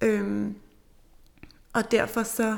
[0.00, 0.54] Øhm,
[1.72, 2.56] og derfor så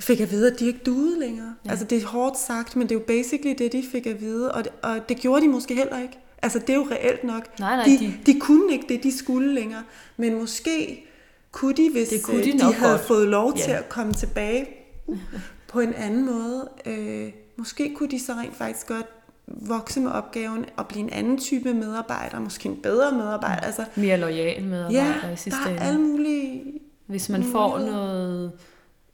[0.00, 1.46] fik jeg at vide, at de ikke duede længere.
[1.46, 1.52] Ja.
[1.64, 1.70] Ja.
[1.70, 4.52] Altså det er hårdt sagt, men det er jo basically det, de fik at vide,
[4.52, 6.18] og det, og det gjorde de måske heller ikke.
[6.42, 7.58] Altså, det er jo reelt nok.
[7.58, 9.82] Nej, nej, de, de- de kunne ikke det, de skulle længere.
[10.16, 11.04] Men måske
[11.52, 13.06] kunne de, hvis Det kunne øh, de de, nok havde godt.
[13.06, 13.78] fået lov til Ja.
[13.78, 14.66] at komme tilbage
[15.72, 16.68] på en anden måde.
[16.86, 19.06] Øh, måske kunne de så rent faktisk godt
[19.46, 23.60] vokse med opgaven og blive en anden type medarbejder, måske en bedre medarbejder.
[23.62, 25.82] Altså, Mere lojal medarbejder ja, i sidste der er ende.
[25.82, 26.62] alle mulige...
[27.06, 27.96] Hvis man får muligheder.
[27.96, 28.52] noget,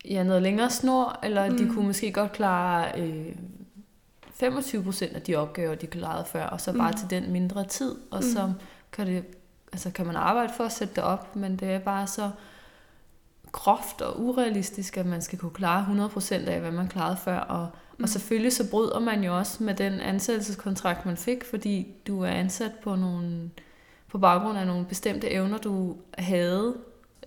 [0.04, 1.56] ja, noget længere snor, eller mm.
[1.56, 3.26] de kunne måske godt klare øh,
[4.34, 6.96] 25 procent af de opgaver, de klarede før, og så bare Mm.
[6.96, 8.52] til den mindre tid, og så
[8.92, 9.24] kan, det,
[9.72, 12.30] altså kan man arbejde for at sætte det op, men det er bare så
[13.52, 17.38] groft og urealistisk, at man skal kunne klare 100 procent af, hvad man klarede før,
[17.38, 18.02] og, mm.
[18.02, 22.28] og selvfølgelig så bryder man jo også med den ansættelseskontrakt, man fik, fordi du er
[22.28, 23.50] ansat på nogle
[24.08, 26.74] på baggrund af nogle bestemte evner, du havde,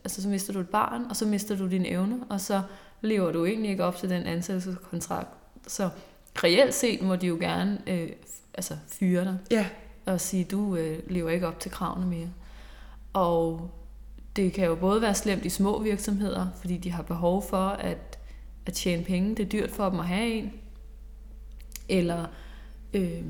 [0.03, 2.61] altså så mister du et barn, og så mister du dine evner, og så
[3.01, 5.29] lever du egentlig ikke op til den ansættelseskontrakt.
[5.67, 5.89] Så
[6.43, 8.09] reelt set må de jo gerne øh,
[8.53, 9.65] altså fyre dig Ja,
[10.05, 12.29] og sige, du øh, lever ikke op til kravene mere.
[13.13, 13.71] Og
[14.35, 18.19] det kan jo både være slemt i små virksomheder, fordi de har behov for at,
[18.65, 19.29] at tjene penge.
[19.35, 20.53] Det er dyrt for dem at have en.
[21.89, 22.25] Eller
[22.93, 23.23] øh,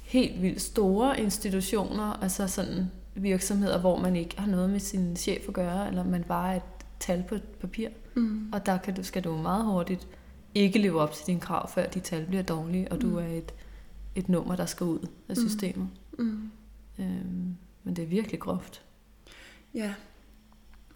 [0.00, 5.48] helt vildt store institutioner, altså sådan virksomheder, hvor man ikke har noget med sin chef
[5.48, 6.62] at gøre, eller man bare er et
[7.00, 7.88] tal på et papir.
[8.14, 8.52] mm.
[8.52, 10.08] Og der kan du, skal du meget hurtigt
[10.54, 13.54] ikke leve op til dine krav, før de tal bliver dårlige, og du er et,
[14.14, 15.88] et nummer, der skal ud af systemet.
[16.18, 16.50] Mm.
[16.98, 18.82] Øhm, men det er virkelig groft.
[19.74, 19.94] Ja,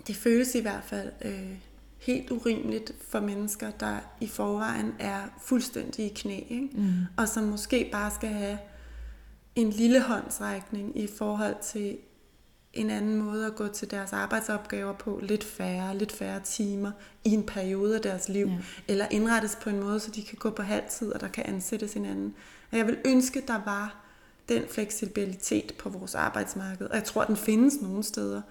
[0.07, 1.51] det føles i hvert fald øh,
[1.99, 6.69] helt urimeligt for mennesker, der i forvejen er fuldstændig i knæ, ikke?
[6.75, 6.93] Mm.
[7.17, 8.59] og som måske bare skal have
[9.55, 11.99] en lille håndsrækning i forhold til
[12.73, 16.91] en anden måde at gå til deres arbejdsopgaver på, lidt færre, lidt færre timer
[17.25, 18.59] i en periode af deres liv, Ja.
[18.89, 21.93] eller indrettes på en måde, så de kan gå på halvtid, og der kan ansættes
[21.93, 22.35] hinanden.
[22.73, 23.97] Og jeg vil ønske, der var
[24.49, 28.43] den fleksibilitet på vores arbejdsmarked, og jeg tror, den findes nogle steder,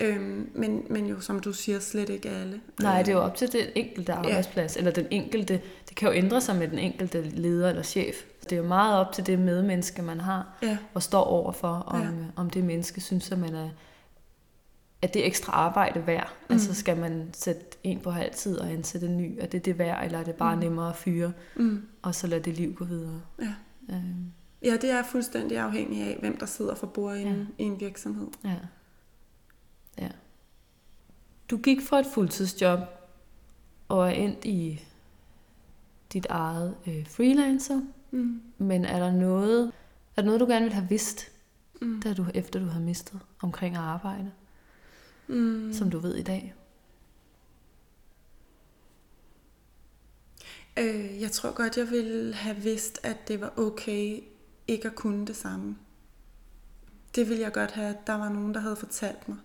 [0.00, 2.60] øhm, men, men jo, som du siger, slet ikke alle.
[2.82, 6.14] Nej, det er jo op til den enkelte arbejdsplads, eller den enkelte, det kan jo
[6.14, 8.14] ændre sig med den enkelte leder eller chef.
[8.42, 12.00] Det er jo meget op til det medmenneske, man har, Ja, og står overfor, om,
[12.00, 12.08] Ja.
[12.36, 13.68] om det menneske synes, at man er
[15.02, 16.32] at det ekstra arbejde værd.
[16.48, 16.52] Mm.
[16.52, 19.78] Altså skal man sætte en på halv tid og ansætte en ny, er det det
[19.78, 20.60] værd, eller er det bare mm.
[20.60, 23.20] nemmere at fyre, mm, og så lade det liv gå videre?
[23.42, 23.52] ja.
[23.90, 24.32] Øhm,
[24.62, 27.34] ja, det er fuldstændig afhængig af, hvem der sidder for bord i en, Ja.
[27.58, 28.26] i en virksomhed.
[28.44, 28.54] Ja.
[29.98, 30.08] Ja.
[31.50, 32.78] Du gik fra et fuldtidsjob
[33.88, 34.84] og er endt i
[36.12, 37.80] dit eget øh, freelancer,
[38.10, 38.42] Mm.
[38.58, 39.72] men er der noget,
[40.16, 41.30] er der noget, du gerne ville have vidst,
[41.80, 42.02] Mm.
[42.02, 44.30] da du, efter du har mistet omkring at arbejde,
[45.28, 45.72] Mm.
[45.72, 46.54] som du ved i dag?
[50.78, 54.20] Øh, jeg tror godt, jeg ville have vidst, at det var okay
[54.68, 55.76] ikke at kunne det samme.
[57.14, 59.38] Det ville jeg godt have, at der var nogen, der havde fortalt mig.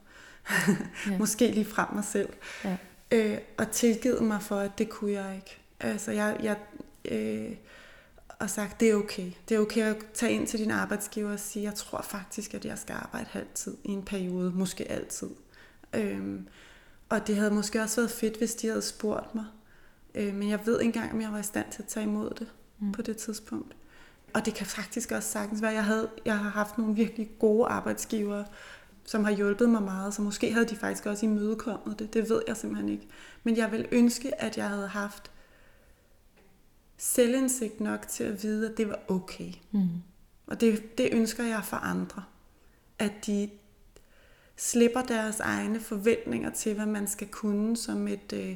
[1.08, 1.18] Ja.
[1.20, 2.30] Måske lige frem mig selv.
[2.64, 2.78] Ja.
[3.12, 5.58] Øh, og tilgivet mig for, at det kunne jeg ikke.
[5.80, 6.58] Altså, jeg, jeg
[7.06, 7.52] øh,
[8.40, 9.32] og sagt, det er okay.
[9.50, 12.66] Det er okay at tage ind til din arbejdsgiver og sige, jeg tror faktisk, at
[12.66, 15.30] jeg skal arbejde halvtid i en periode, måske altid.
[15.94, 16.48] Øhm,
[17.10, 19.46] og det havde måske også været fedt, hvis de havde spurgt mig.
[20.16, 22.30] Øh, men jeg ved ikke engang, om jeg var i stand til at tage imod
[22.30, 22.48] det
[22.80, 22.92] Mm.
[22.92, 23.76] på det tidspunkt.
[24.34, 27.68] Og det kan faktisk også sagtens være, jeg, havde, jeg har haft nogle virkelig gode
[27.68, 28.46] arbejdsgivere,
[29.10, 32.14] som har hjulpet mig meget, så måske havde de faktisk også imødekommet det.
[32.14, 33.08] Det ved jeg simpelthen ikke.
[33.44, 35.32] Men jeg vil ønske, at jeg havde haft
[36.98, 39.52] selvindsigt nok til at vide, at det var okay.
[39.72, 39.88] Mm.
[40.48, 42.24] Og det, det ønsker jeg for andre.
[43.00, 43.50] At de
[44.58, 48.56] slipper deres egne forventninger til, hvad man skal kunne som et øh,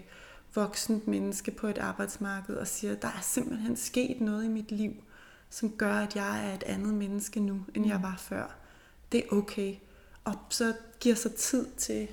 [0.55, 4.93] voksent menneske på et arbejdsmarked, og siger, der er simpelthen sket noget i mit liv,
[5.49, 8.55] som gør, at jeg er et andet menneske nu, end jeg var før.
[9.11, 9.75] Det er okay.
[10.23, 12.07] Og så giver sig tid til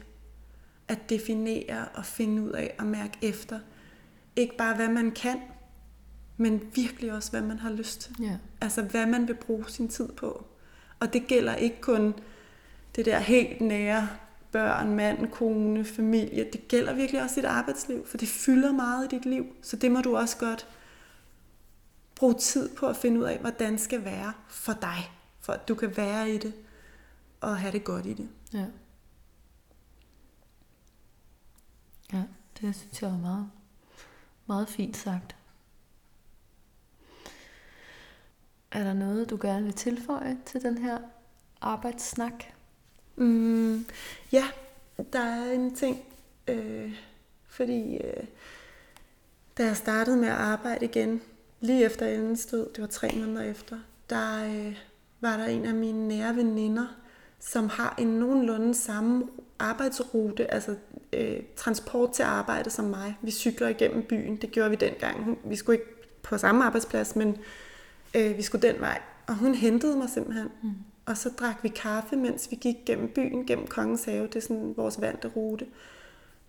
[0.88, 3.58] at definere og finde ud af og mærke efter.
[4.36, 5.40] Ikke bare, hvad man kan,
[6.36, 8.16] men virkelig også, hvad man har lyst til.
[8.20, 8.36] Ja.
[8.60, 10.46] Altså, hvad man vil bruge sin tid på.
[11.00, 12.14] Og det gælder ikke kun
[12.96, 14.08] det der helt nære
[14.52, 16.46] børn, mand, kone, familie.
[16.52, 19.46] Det gælder virkelig også dit arbejdsliv, for det fylder meget i dit liv.
[19.62, 20.66] Så det må du også godt
[22.14, 25.10] bruge tid på at finde ud af, hvordan det skal være for dig.
[25.40, 26.52] For at du kan være i det
[27.40, 28.28] og have det godt i det.
[28.52, 28.66] Ja.
[32.12, 32.22] Ja,
[32.60, 33.50] det synes jeg er meget,
[34.46, 35.36] meget fint sagt.
[38.70, 40.98] Er der noget, du gerne vil tilføje til den her
[41.60, 42.44] arbejdssnak?
[43.16, 43.86] Mm,
[44.32, 44.44] ja,
[45.12, 46.04] der er en ting,
[46.48, 46.94] øh,
[47.46, 48.24] fordi øh,
[49.58, 51.22] da jeg startede med at arbejde igen,
[51.60, 53.78] lige efter Ellens død, det var tre måneder efter,
[54.10, 54.78] der, øh,
[55.20, 56.86] var der en af mine nære veninder,
[57.40, 59.24] som har en nogenlunde samme
[59.58, 60.74] arbejdsrute, altså
[61.12, 63.16] øh, transport til arbejde som mig.
[63.22, 65.38] Vi cykler igennem byen, det gjorde vi dengang.
[65.44, 65.90] Vi skulle ikke
[66.22, 67.36] på samme arbejdsplads, men
[68.16, 69.00] øh, vi skulle den vej.
[69.26, 70.48] Og hun hentede mig simpelthen.
[70.62, 70.70] Mm.
[71.06, 74.26] Og så drak vi kaffe, mens vi gik gennem byen, gennem Kongens Have.
[74.26, 75.66] Det er sådan vores vante rute.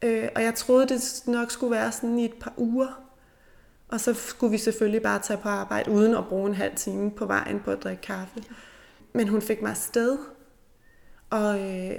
[0.01, 3.01] Øh, og jeg troede, det nok skulle være sådan i et par uger.
[3.87, 7.11] Og så skulle vi selvfølgelig bare tage på arbejde, uden at bruge en halv time
[7.11, 8.43] på vejen på at drikke kaffe.
[9.13, 10.17] Men hun fik mig afsted,
[11.31, 11.97] og, øh,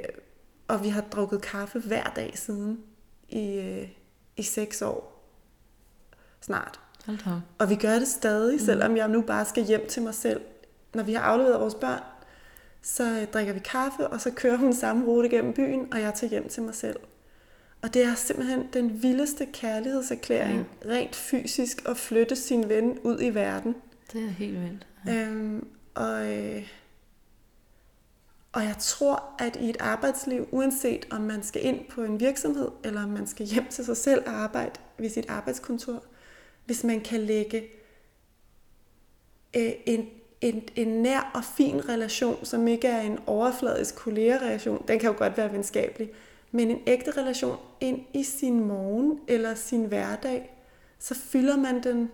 [0.69, 2.81] og vi har drukket kaffe hver dag siden
[3.29, 3.89] i, øh,
[4.37, 5.13] i seks år
[6.41, 6.81] snart.
[7.09, 7.31] Okay.
[7.59, 10.41] Og vi gør det stadig, selvom jeg nu bare skal hjem til mig selv.
[10.95, 12.03] Når vi har afleveret vores børn,
[12.83, 16.15] så øh, drikker vi kaffe, og så kører hun samme rute gennem byen, og jeg
[16.15, 16.97] tager hjem til mig selv.
[17.83, 20.91] Og det er simpelthen den vildeste kærlighedserklæring, ja.
[20.91, 23.75] rent fysisk, at flytte sin ven ud i verden.
[24.13, 24.87] Det er helt vildt.
[25.07, 25.27] Ja.
[25.27, 26.69] Øhm, og, øh,
[28.53, 32.69] og jeg tror, at i et arbejdsliv, uanset om man skal ind på en virksomhed,
[32.85, 36.03] eller om man skal hjem til sig selv og arbejde ved sit arbejdskontor,
[36.65, 37.65] hvis man kan lægge
[39.57, 40.07] øh, en,
[40.41, 45.19] en, en nær og fin relation, som ikke er en overfladisk kollegerelation, den kan jo
[45.19, 46.11] godt være venskabelig,
[46.51, 50.57] men en ægte relation ind i sin morgen eller sin hverdag,
[50.99, 52.11] så fylder man den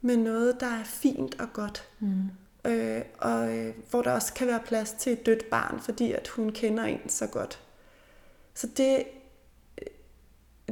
[0.00, 1.88] med noget, der er fint og godt.
[2.00, 2.30] Mm.
[2.66, 6.28] Øh, og øh, hvor der også kan være plads til et dødt barn, fordi at
[6.28, 7.60] hun kender en så godt.
[8.54, 9.02] Så det,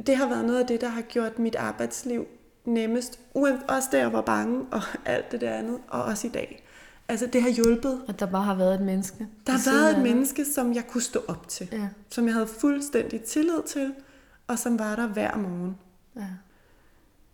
[0.07, 2.27] det har været noget af det, der har gjort mit arbejdsliv
[2.65, 3.19] nemmest.
[3.67, 6.61] Også da jeg var bange og alt det der andet, og også i dag.
[7.07, 8.01] Altså det har hjulpet.
[8.07, 9.27] At der bare har været et menneske.
[9.47, 11.69] Der har været et menneske, som jeg kunne stå op til.
[11.71, 11.87] Ja.
[12.09, 13.93] Som jeg havde fuldstændig tillid til,
[14.47, 15.77] og som var der hver morgen.
[16.15, 16.27] Ja.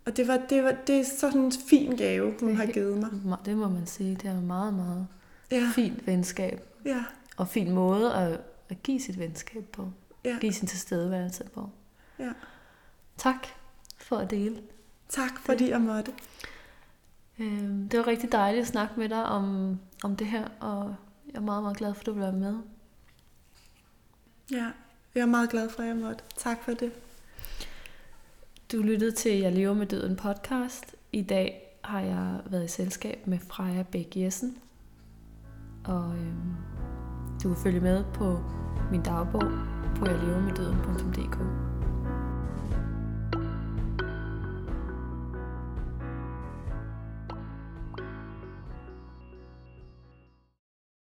[0.06, 2.98] Og det, var, det, var, det er sådan en fin gave, hun Det har givet
[3.24, 3.38] mig.
[3.44, 4.14] Det må man sige.
[4.16, 5.06] Det er meget, meget
[5.50, 6.64] Ja, fint venskab.
[6.84, 7.04] ja,
[7.36, 9.90] Og fin måde at, at give sit venskab på.
[10.24, 11.70] ja, Give sin tilstedeværelse på.
[12.18, 12.32] ja.
[13.16, 13.46] Tak
[13.98, 14.62] for at dele.
[15.08, 16.12] Tak fordi jeg måtte.
[17.38, 20.94] Øhm, Det var rigtig dejligt at snakke med dig om, om det her, og
[21.26, 22.56] jeg er meget, meget glad for, at du være med.
[24.50, 24.66] Ja,
[25.14, 26.24] jeg er meget glad for, at jeg måtte.
[26.36, 26.92] Tak for det.
[28.72, 30.96] Du lyttede til Jeg lever med døden podcast.
[31.12, 34.56] I dag har jeg været i selskab med Freja Bæk Jessen.
[35.84, 36.54] Og øhm,
[37.42, 38.38] du kan følge med på
[38.90, 39.50] min dagbog
[39.96, 41.71] på jeglevermeddøden.dk.